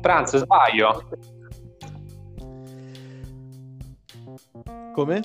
[0.00, 1.08] Franz, sbaglio?
[4.94, 5.20] Come?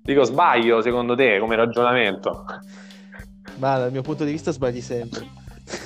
[0.00, 2.44] Dico sbaglio secondo te come ragionamento?
[3.56, 5.35] Ma dal mio punto di vista sbagli sempre.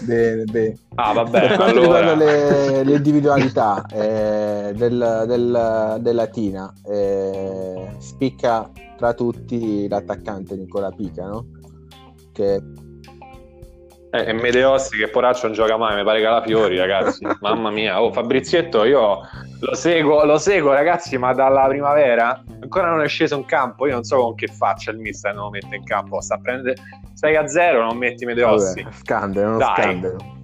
[0.02, 0.78] Bene, bene.
[0.94, 1.80] Ah, per vabbè, quanto allora...
[1.80, 10.90] riguarda le, le individualità eh, del, del, della Tina, eh, spicca tra tutti l'attaccante Nicola
[10.90, 11.46] Pica, no?
[12.32, 12.62] Che
[14.12, 17.24] Eh, e Medeossi che poraccio non gioca mai, mi pare Calafiori, ragazzi.
[17.40, 19.20] Mamma mia, oh, Fabrizietto, io
[19.60, 23.86] lo seguo, lo seguo, ragazzi, ma dalla primavera ancora non è sceso in campo.
[23.86, 26.20] Io non so con che faccia il mister non lo mette in campo.
[26.20, 26.76] Sta a prendere
[27.14, 28.82] 6 a 0, non metti Medeossi.
[28.82, 29.74] vabbè, scandalo, uno Dai.
[29.74, 30.38] scandalo.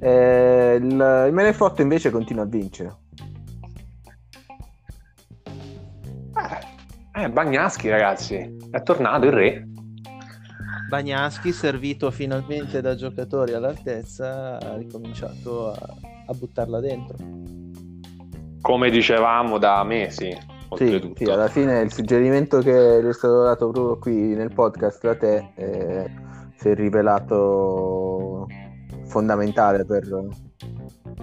[0.00, 2.96] Eh, il, il Menefotto invece continua a vincere.
[7.14, 9.68] Eh, Bagnaschi, ragazzi, è tornato il re.
[10.88, 15.94] Bagnaschi, servito finalmente da giocatori all'altezza, ha ricominciato a,
[16.26, 17.16] a buttarla dentro.
[18.62, 20.34] Come dicevamo da mesi,
[20.74, 25.02] Sì, sì, alla fine il suggerimento che gli è stato dato proprio qui nel podcast
[25.02, 26.10] da te eh,
[26.56, 28.46] si è rivelato
[29.06, 30.02] fondamentale per,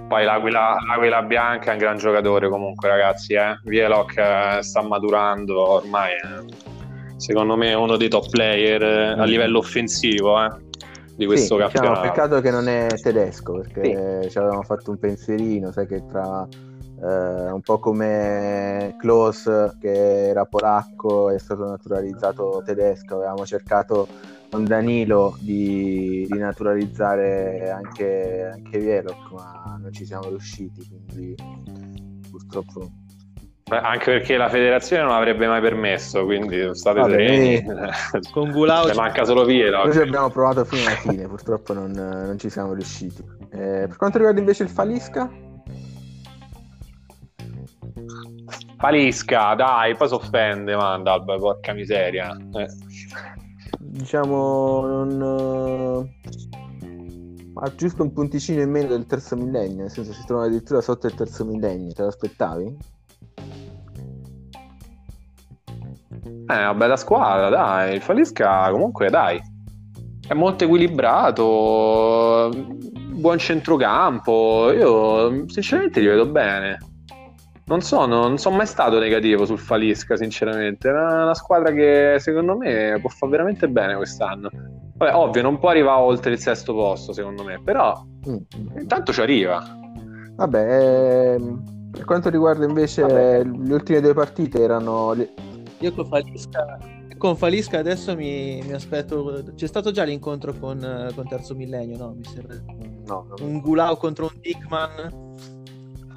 [0.08, 3.34] Poi l'Aquila, l'Aquila Bianca è un gran giocatore comunque, ragazzi.
[3.34, 3.58] Eh?
[3.64, 6.12] Vieloc eh, sta maturando ormai.
[6.12, 6.68] eh.
[7.16, 10.50] Secondo me è uno dei top player eh, a livello offensivo eh,
[11.16, 12.02] di questo sì, diciamo, campionato.
[12.02, 16.48] peccato che non è tedesco perché ci avevamo fatto un pensierino, sai che tra
[17.02, 19.44] eh, un po' come Klaus
[19.80, 24.08] che era polacco è stato naturalizzato tedesco, avevamo cercato
[24.50, 31.36] con Danilo di, di naturalizzare anche, anche Vieloc, ma non ci siamo riusciti, quindi
[32.30, 32.90] purtroppo
[33.70, 37.64] Anche perché la federazione non avrebbe mai permesso, quindi state Vabbè, sereni.
[38.34, 39.86] Con Gulau Ne manca solo Vieloc.
[39.86, 43.24] Noi ci abbiamo provato fino alla fine, purtroppo non, non ci siamo riusciti.
[43.52, 45.30] Eh, per quanto riguarda invece il Falisca,
[48.80, 52.34] Palisca, dai, poi si offende, Mandalb, porca miseria.
[52.54, 52.68] Eh.
[53.78, 56.30] diciamo, non, eh,
[57.56, 61.08] ha giusto un punticino in meno del terzo millennio, nel senso si trova addirittura sotto
[61.08, 62.78] il terzo millennio, te lo aspettavi?
[66.48, 67.96] È una bella squadra, dai.
[67.96, 69.42] Il Falisca comunque, dai.
[70.26, 72.50] È molto equilibrato,
[73.12, 74.72] buon centrocampo.
[74.72, 76.78] Io sinceramente li vedo bene.
[77.70, 80.90] Non sono, non sono mai stato negativo sul Falisca, sinceramente.
[80.90, 84.50] È una, una squadra che secondo me può fare veramente bene quest'anno.
[84.96, 88.80] Vabbè, ovvio, non può arrivare oltre il sesto posto, secondo me, però mm.
[88.80, 89.64] intanto ci arriva.
[90.36, 93.44] Vabbè, ehm, per quanto riguarda invece Vabbè.
[93.44, 95.14] le ultime due partite erano...
[95.14, 95.32] Le...
[95.78, 96.80] Io con Falisca,
[97.20, 99.44] con Falisca adesso mi, mi, aspetto...
[99.54, 102.16] C'è stato già l'incontro con, con Terzo Millennio, no?
[102.18, 102.56] Mi sembra...
[103.06, 103.36] No, no.
[103.42, 105.59] Un Gulau contro un Dickman.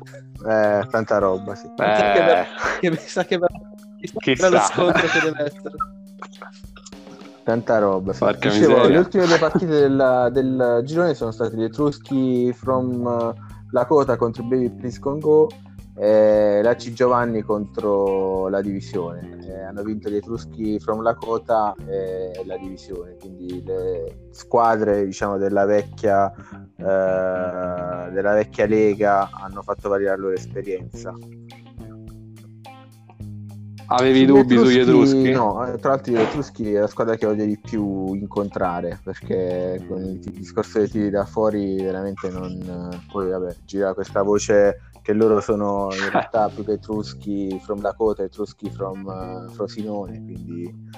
[0.05, 1.67] Eh, tanta roba, sì.
[1.77, 2.47] Eh...
[2.81, 3.39] Che, mi sa che
[4.37, 5.75] sarà lo scontro che deve essere.
[7.45, 8.13] Tanta roba.
[8.13, 8.25] Sì.
[8.39, 13.35] Dicevo, le ultime due partite del, del girone sono state gli Etruschi from uh,
[13.71, 15.49] Lakota contro Baby Please Congo
[15.95, 19.38] e la C Giovanni contro la divisione.
[19.47, 25.66] Eh, hanno vinto gli Etruschi from Lakota e la divisione, quindi le squadre diciamo, della,
[25.66, 31.14] vecchia, eh, della vecchia Lega hanno fatto valere la loro esperienza.
[33.84, 35.32] Avevi dubbi sugli Etruschi?
[35.32, 39.84] No, eh, tra l'altro gli Etruschi è la squadra che voglio di più incontrare perché
[39.86, 42.88] con il discorso dei tiri da fuori veramente non...
[43.11, 48.23] Poi vabbè, gira questa voce che loro sono in realtà più che Etruschi from Dakota,
[48.23, 50.91] Etruschi from uh, Frosinone, quindi...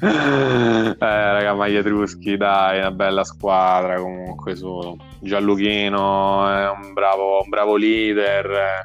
[0.00, 7.42] eh, raga, ma gli Etruschi, dai, una bella squadra comunque su Gialluchino è un bravo,
[7.42, 8.82] un bravo leader,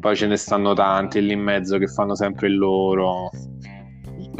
[0.00, 3.30] poi ce ne stanno tanti lì in mezzo che fanno sempre il loro.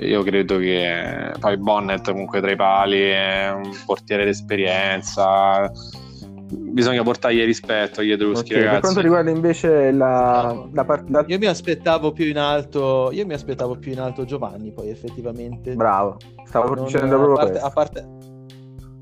[0.00, 5.70] Io credo che poi Bonnet comunque tra i pali è un portiere d'esperienza.
[6.50, 11.24] Bisogna portargli rispetto agli Etruschi, okay, Per quanto riguarda invece la, la partita...
[11.26, 15.74] Io mi aspettavo più in alto, io mi aspettavo più in alto Giovanni, poi effettivamente...
[15.74, 18.08] Bravo, stavo non, dicendo proprio a parte, a parte,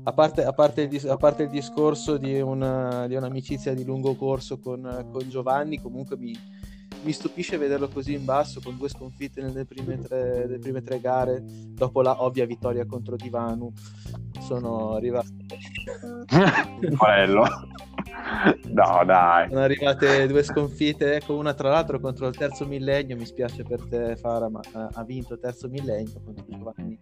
[0.03, 4.15] a parte, a parte, il, a parte il discorso di, una, di, un'amicizia di lungo
[4.15, 6.35] corso con, con Giovanni, comunque mi,
[7.03, 10.99] mi stupisce vederlo così in basso con due sconfitte nelle prime tre, nelle prime tre
[10.99, 13.71] gare dopo la ovvia vittoria contro Divanu.
[14.39, 15.27] Sono arrivate.
[16.97, 17.45] Quello.
[18.65, 19.49] no dai.
[19.49, 23.81] Sono arrivate due sconfitte ecco una tra l'altro contro il terzo millennio mi spiace per
[23.87, 24.59] te Fara ma
[24.93, 26.99] ha vinto il terzo millennio contro Giovanni.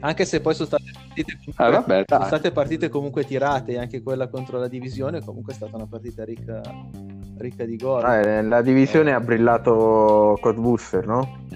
[0.00, 4.02] Anche se poi sono state partite comunque, ah, vabbè, sono state partite comunque tirate anche
[4.02, 6.60] quella contro la divisione comunque è stata una partita ricca
[7.40, 8.04] ricca di gol.
[8.04, 11.46] Ah, la divisione ha brillato Codbooster, no?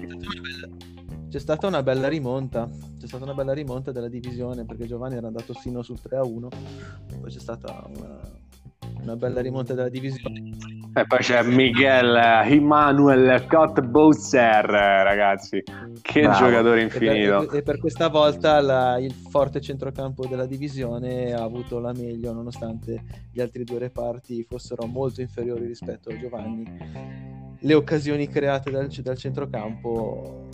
[1.29, 2.69] C'è stata una bella rimonta.
[2.99, 6.23] C'è stata una bella rimonta della divisione perché Giovanni era andato sino sul 3 a
[6.23, 6.49] 1.
[7.19, 8.19] Poi c'è stata una,
[9.01, 10.51] una bella rimonta della divisione.
[10.97, 12.15] E poi c'è Miguel
[12.45, 15.61] Emanuel Cottbusser, ragazzi.
[16.01, 16.45] Che Bravo.
[16.45, 17.41] giocatore infinito.
[17.41, 21.91] E per, e per questa volta la, il forte centrocampo della divisione ha avuto la
[21.91, 26.65] meglio, nonostante gli altri due reparti fossero molto inferiori rispetto a Giovanni.
[27.59, 30.47] Le occasioni create dal, dal centrocampo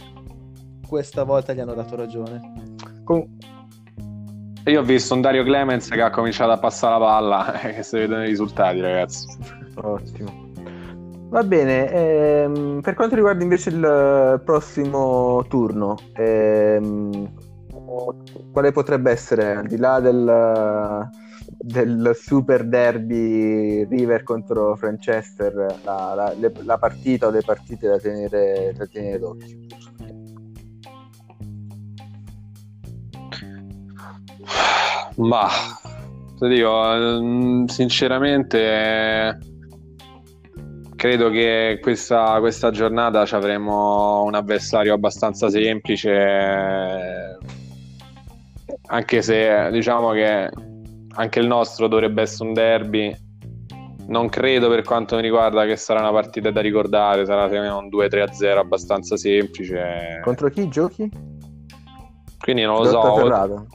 [0.88, 2.76] questa volta gli hanno dato ragione.
[3.03, 3.38] Com-
[4.66, 7.84] io ho visto un Dario Clemens che ha cominciato a passare la palla e che
[7.84, 9.26] si vedono i risultati, ragazzi.
[9.76, 10.49] Ottimo.
[11.30, 17.34] Va bene, ehm, per quanto riguarda invece il prossimo turno, ehm,
[18.51, 21.09] quale potrebbe essere, al di là del,
[21.57, 28.74] del super derby River contro Franchester, la, la, la partita o le partite da tenere,
[28.76, 29.57] da tenere d'occhio?
[35.18, 35.47] Ma
[36.38, 36.72] ti dico,
[37.22, 39.38] mm, sinceramente,
[40.95, 47.38] credo che questa, questa giornata ci avremo un avversario abbastanza semplice.
[48.88, 50.49] Anche se diciamo che
[51.14, 53.16] anche il nostro dovrebbe essere un derby.
[54.07, 58.57] Non credo per quanto mi riguarda che sarà una partita da ricordare, sarà un 2-3-0
[58.57, 60.20] abbastanza semplice.
[60.24, 61.09] Contro chi giochi?
[62.39, 63.16] Quindi non lo Dottor so.
[63.16, 63.68] Ferrado.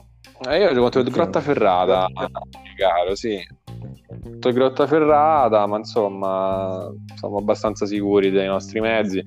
[0.45, 2.09] Eh, io contro il Grottaferrata,
[2.77, 3.43] caro, sì.
[4.23, 9.23] Il Grottaferrata, ma insomma, siamo abbastanza sicuri dei nostri mezzi.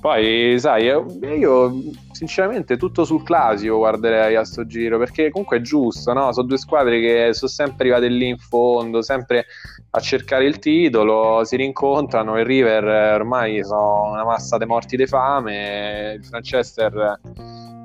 [0.00, 1.06] Poi, sai, io,
[1.36, 1.74] io
[2.12, 6.32] sinceramente tutto sul classico guarderei a sto giro, perché comunque è giusto, no?
[6.32, 9.46] Sono due squadre che sono sempre arrivate lì in fondo, sempre
[9.90, 12.84] a cercare il titolo, si rincontrano, il River
[13.14, 17.20] ormai sono una massa di morti di fame, il Manchester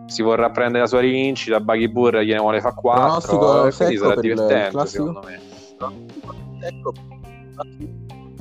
[0.10, 4.20] si vorrà prendere la sua rivincita, Buggy Burr gliene vuole fare 4 e quindi sarà
[4.20, 5.40] divertente secondo me.
[6.62, 6.94] Ecco.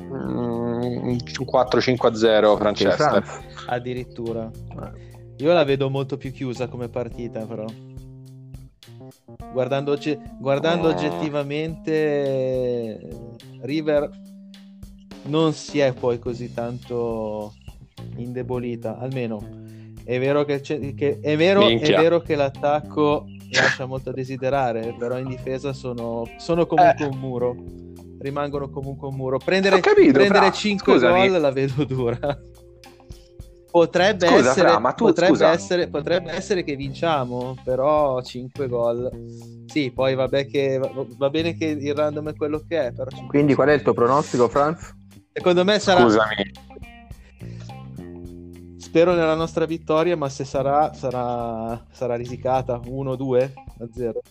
[0.03, 3.23] Mm, 4-5-0 Francesca.
[3.67, 4.51] Addirittura.
[5.37, 7.67] Io la vedo molto più chiusa come partita però.
[9.53, 9.97] Guardando,
[10.39, 10.93] guardando eh.
[10.93, 12.99] oggettivamente
[13.61, 14.11] River
[15.25, 17.53] non si è poi così tanto
[18.17, 19.39] indebolita, almeno
[20.09, 25.19] è vero che, che, è vero, è vero che l'attacco lascia molto a desiderare, però
[25.19, 27.09] in difesa sono, sono comunque eh.
[27.09, 27.55] un muro.
[28.19, 29.37] Rimangono comunque un muro.
[29.37, 32.19] Prendere, capito, prendere 5 gol la vedo dura.
[33.71, 39.11] Potrebbe, scusa, essere, fra, tu, potrebbe, essere, potrebbe, essere, che vinciamo, però 5 gol.
[39.67, 40.81] Sì, poi vabbè che,
[41.19, 42.93] va bene che il random è quello che è.
[42.93, 44.91] Però Quindi qual è il tuo pronostico, Franz?
[45.35, 46.01] Secondo me sarà...
[46.01, 46.67] Scusami.
[48.89, 54.23] Spero nella nostra vittoria, ma se sarà, sarà, sarà risicata 1-2 a 0.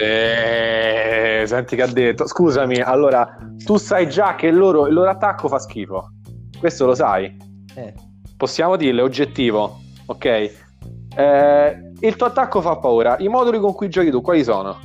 [0.00, 2.26] Eh, senti che ha detto.
[2.26, 6.14] Scusami, allora, tu sai già che il loro, il loro attacco fa schifo.
[6.58, 7.36] Questo lo sai.
[7.74, 8.10] Eh
[8.42, 10.24] possiamo dirlo, è oggettivo, ok?
[10.24, 13.16] Eh, il tuo attacco fa paura.
[13.18, 14.80] I moduli con cui giochi tu, quali sono?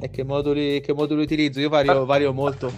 [0.00, 1.60] E che moduli, che moduli utilizzo?
[1.60, 2.72] Io vario, vario molto.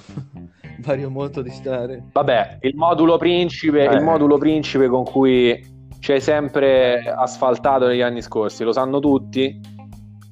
[0.81, 2.03] Vario molto di stare.
[2.13, 3.95] Vabbè, il modulo principe, eh.
[3.95, 9.61] il modulo principe con cui ci hai sempre asfaltato negli anni scorsi, lo sanno tutti?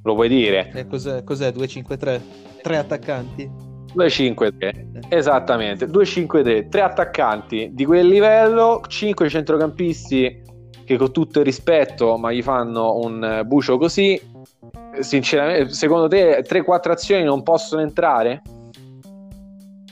[0.02, 0.70] Lo puoi dire?
[0.74, 1.22] E cos'è?
[1.22, 1.50] cos'è?
[1.50, 2.20] 2-5-3?
[2.62, 3.66] Tre attaccanti?
[3.96, 10.42] 2-5-3 esattamente 2-5-3 tre attaccanti di quel livello 5 centrocampisti
[10.84, 14.20] che con tutto il rispetto ma gli fanno un bucio così
[15.00, 18.42] sinceramente secondo te 3-4 azioni non possono entrare?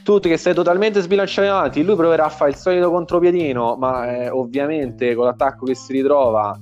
[0.06, 4.10] Tu che sei totalmente sbilanciato in avanti lui proverà a fare il solito contropiedino ma
[4.10, 6.58] eh, ovviamente con l'attacco che si ritrova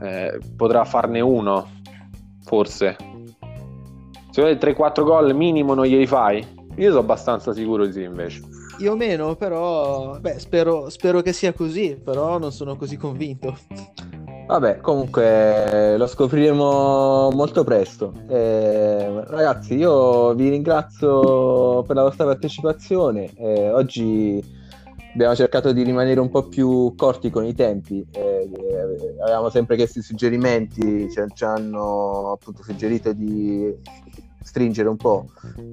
[0.00, 1.68] eh, potrà farne uno
[2.42, 2.96] forse
[4.30, 6.58] secondo te 3-4 gol minimo non glieli fai?
[6.76, 8.40] Io sono abbastanza sicuro di sì, invece.
[8.78, 13.58] Io meno, però beh, spero, spero che sia così, però non sono così convinto.
[14.50, 18.12] Vabbè, comunque lo scopriremo molto presto.
[18.26, 23.30] Eh, ragazzi, io vi ringrazio per la vostra partecipazione.
[23.36, 24.42] Eh, oggi
[25.14, 28.04] abbiamo cercato di rimanere un po' più corti con i tempi.
[28.10, 28.50] Eh,
[29.22, 33.72] avevamo sempre chiesto i suggerimenti, ci, ci hanno appunto suggerito di
[34.42, 35.26] stringere un po'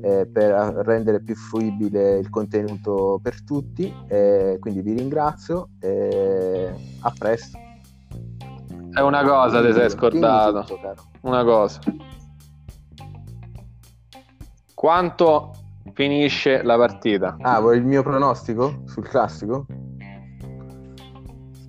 [0.03, 0.51] eh, per
[0.85, 3.91] rendere più fruibile il contenuto per tutti.
[4.07, 7.65] Eh, quindi vi ringrazio e a presto.
[8.97, 10.63] È una cosa, ti sei scordato.
[10.63, 11.79] Tutto, una cosa.
[14.73, 15.51] Quanto
[15.93, 17.37] finisce la partita?
[17.41, 19.67] Ah, vuoi il mio pronostico sul classico?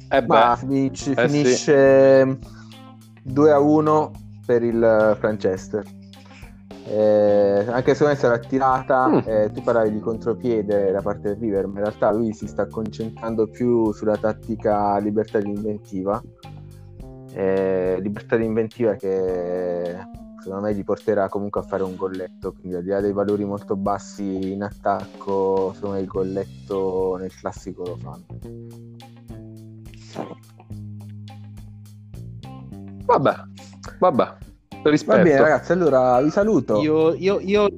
[0.08, 3.30] Eh beh, finisce, eh finisce sì.
[3.30, 4.10] 2 a 1
[4.46, 5.84] per il Franchester.
[6.86, 9.18] Eh, anche se non sarà tirata, mm.
[9.26, 12.66] eh, tu parlavi di contropiede da parte del River, ma in realtà lui si sta
[12.66, 16.22] concentrando più sulla tattica libertà di inventiva.
[17.32, 19.96] Eh, libertà di inventiva che
[20.40, 22.52] secondo me gli porterà comunque a fare un golletto.
[22.52, 27.34] Quindi, al di là dei valori molto bassi in attacco, secondo me il golletto nel
[27.34, 28.26] classico lo fanno.
[33.04, 33.34] Vabbè,
[33.98, 34.36] vabbè.
[34.82, 35.16] Rispetto.
[35.16, 35.72] Va bene, ragazzi.
[35.72, 36.80] Allora vi saluto.
[36.80, 37.68] Io, io, io,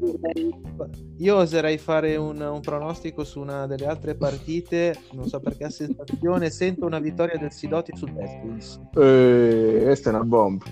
[1.18, 4.96] io oserei fare un, un, pronostico su una delle altre partite.
[5.12, 10.14] Non so perché a sensazione sento una vittoria del Sidoti sul West Eh, questa è
[10.14, 10.64] una bomba.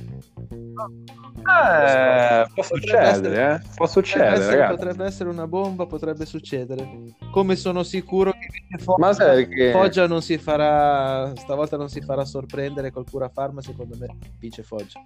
[1.48, 3.60] Eh, può succedere, essere, eh?
[3.74, 6.88] può succedere, potrebbe essere, potrebbe essere, una bomba, potrebbe succedere.
[7.30, 9.70] Come sono sicuro che Foggia, che...
[9.72, 14.06] Foggia non si farà, stavolta non si farà sorprendere col Cura Farma, secondo me
[14.38, 15.00] vince Foggia.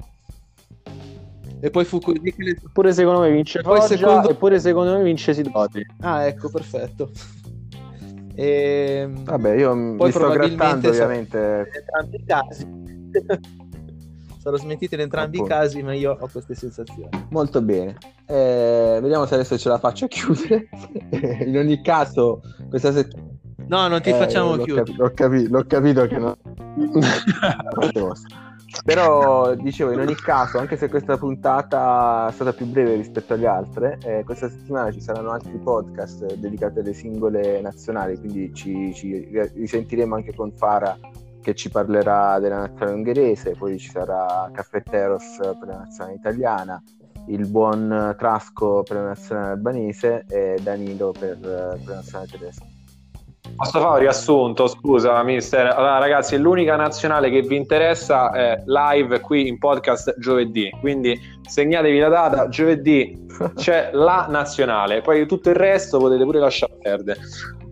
[1.65, 2.57] E poi fu così che le...
[2.73, 4.29] Pure secondo me vince Foggia secondo...
[4.31, 5.87] e pure secondo me vince Sidoti.
[6.01, 7.11] Ah, ecco, perfetto.
[8.35, 9.07] E...
[9.11, 11.69] Vabbè, io poi mi sto grattando ovviamente.
[11.69, 12.67] In entrambi i casi.
[14.41, 15.55] Sarò smentito in entrambi Appunto.
[15.55, 17.11] i casi, ma io ho queste sensazioni.
[17.29, 17.99] Molto bene.
[18.25, 20.67] Eh, vediamo se adesso ce la faccio a chiudere.
[21.45, 22.41] in ogni caso,
[22.71, 23.37] questa settimana...
[23.67, 24.85] No, non ti eh, facciamo chiudere.
[24.85, 26.37] Capi- l'ho, capi- l'ho capito che no.
[28.85, 33.47] Però dicevo, in ogni caso, anche se questa puntata è stata più breve rispetto alle
[33.47, 39.29] altre, eh, questa settimana ci saranno altri podcast dedicati alle singole nazionali, quindi ci, ci
[39.55, 40.99] risentiremo anche con Fara
[41.43, 46.83] che ci parlerà della nazionale ungherese, poi ci sarà Caffetteros per la nazionale italiana,
[47.29, 52.72] il buon Trasco per la nazionale albanese e Danilo per, per la nazionale tedesca.
[53.57, 54.67] Posso fare un riassunto?
[54.67, 55.67] Scusa, mister.
[55.67, 60.71] Allora, ragazzi, l'unica nazionale che vi interessa è live qui in podcast giovedì.
[60.81, 65.01] Quindi segnatevi la data, giovedì c'è la nazionale.
[65.01, 67.21] Poi tutto il resto potete pure lasciare perdere.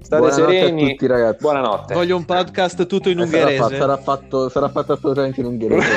[0.01, 0.91] State Buonanotte sereni.
[0.91, 1.39] Tutti, ragazzi.
[1.41, 1.95] Buonanotte.
[1.95, 3.57] Voglio un podcast tutto in eh, ungherese.
[3.57, 5.89] Sarà, sarà, fatto, sarà fatto assolutamente in ungherese.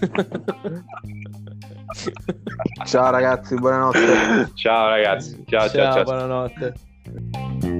[2.86, 4.50] ciao ragazzi, buonanotte.
[4.54, 5.44] Ciao ragazzi.
[5.46, 5.92] Ciao, ciao, ciao.
[5.92, 6.02] ciao.
[6.04, 6.74] buonanotte.
[7.06, 7.79] Música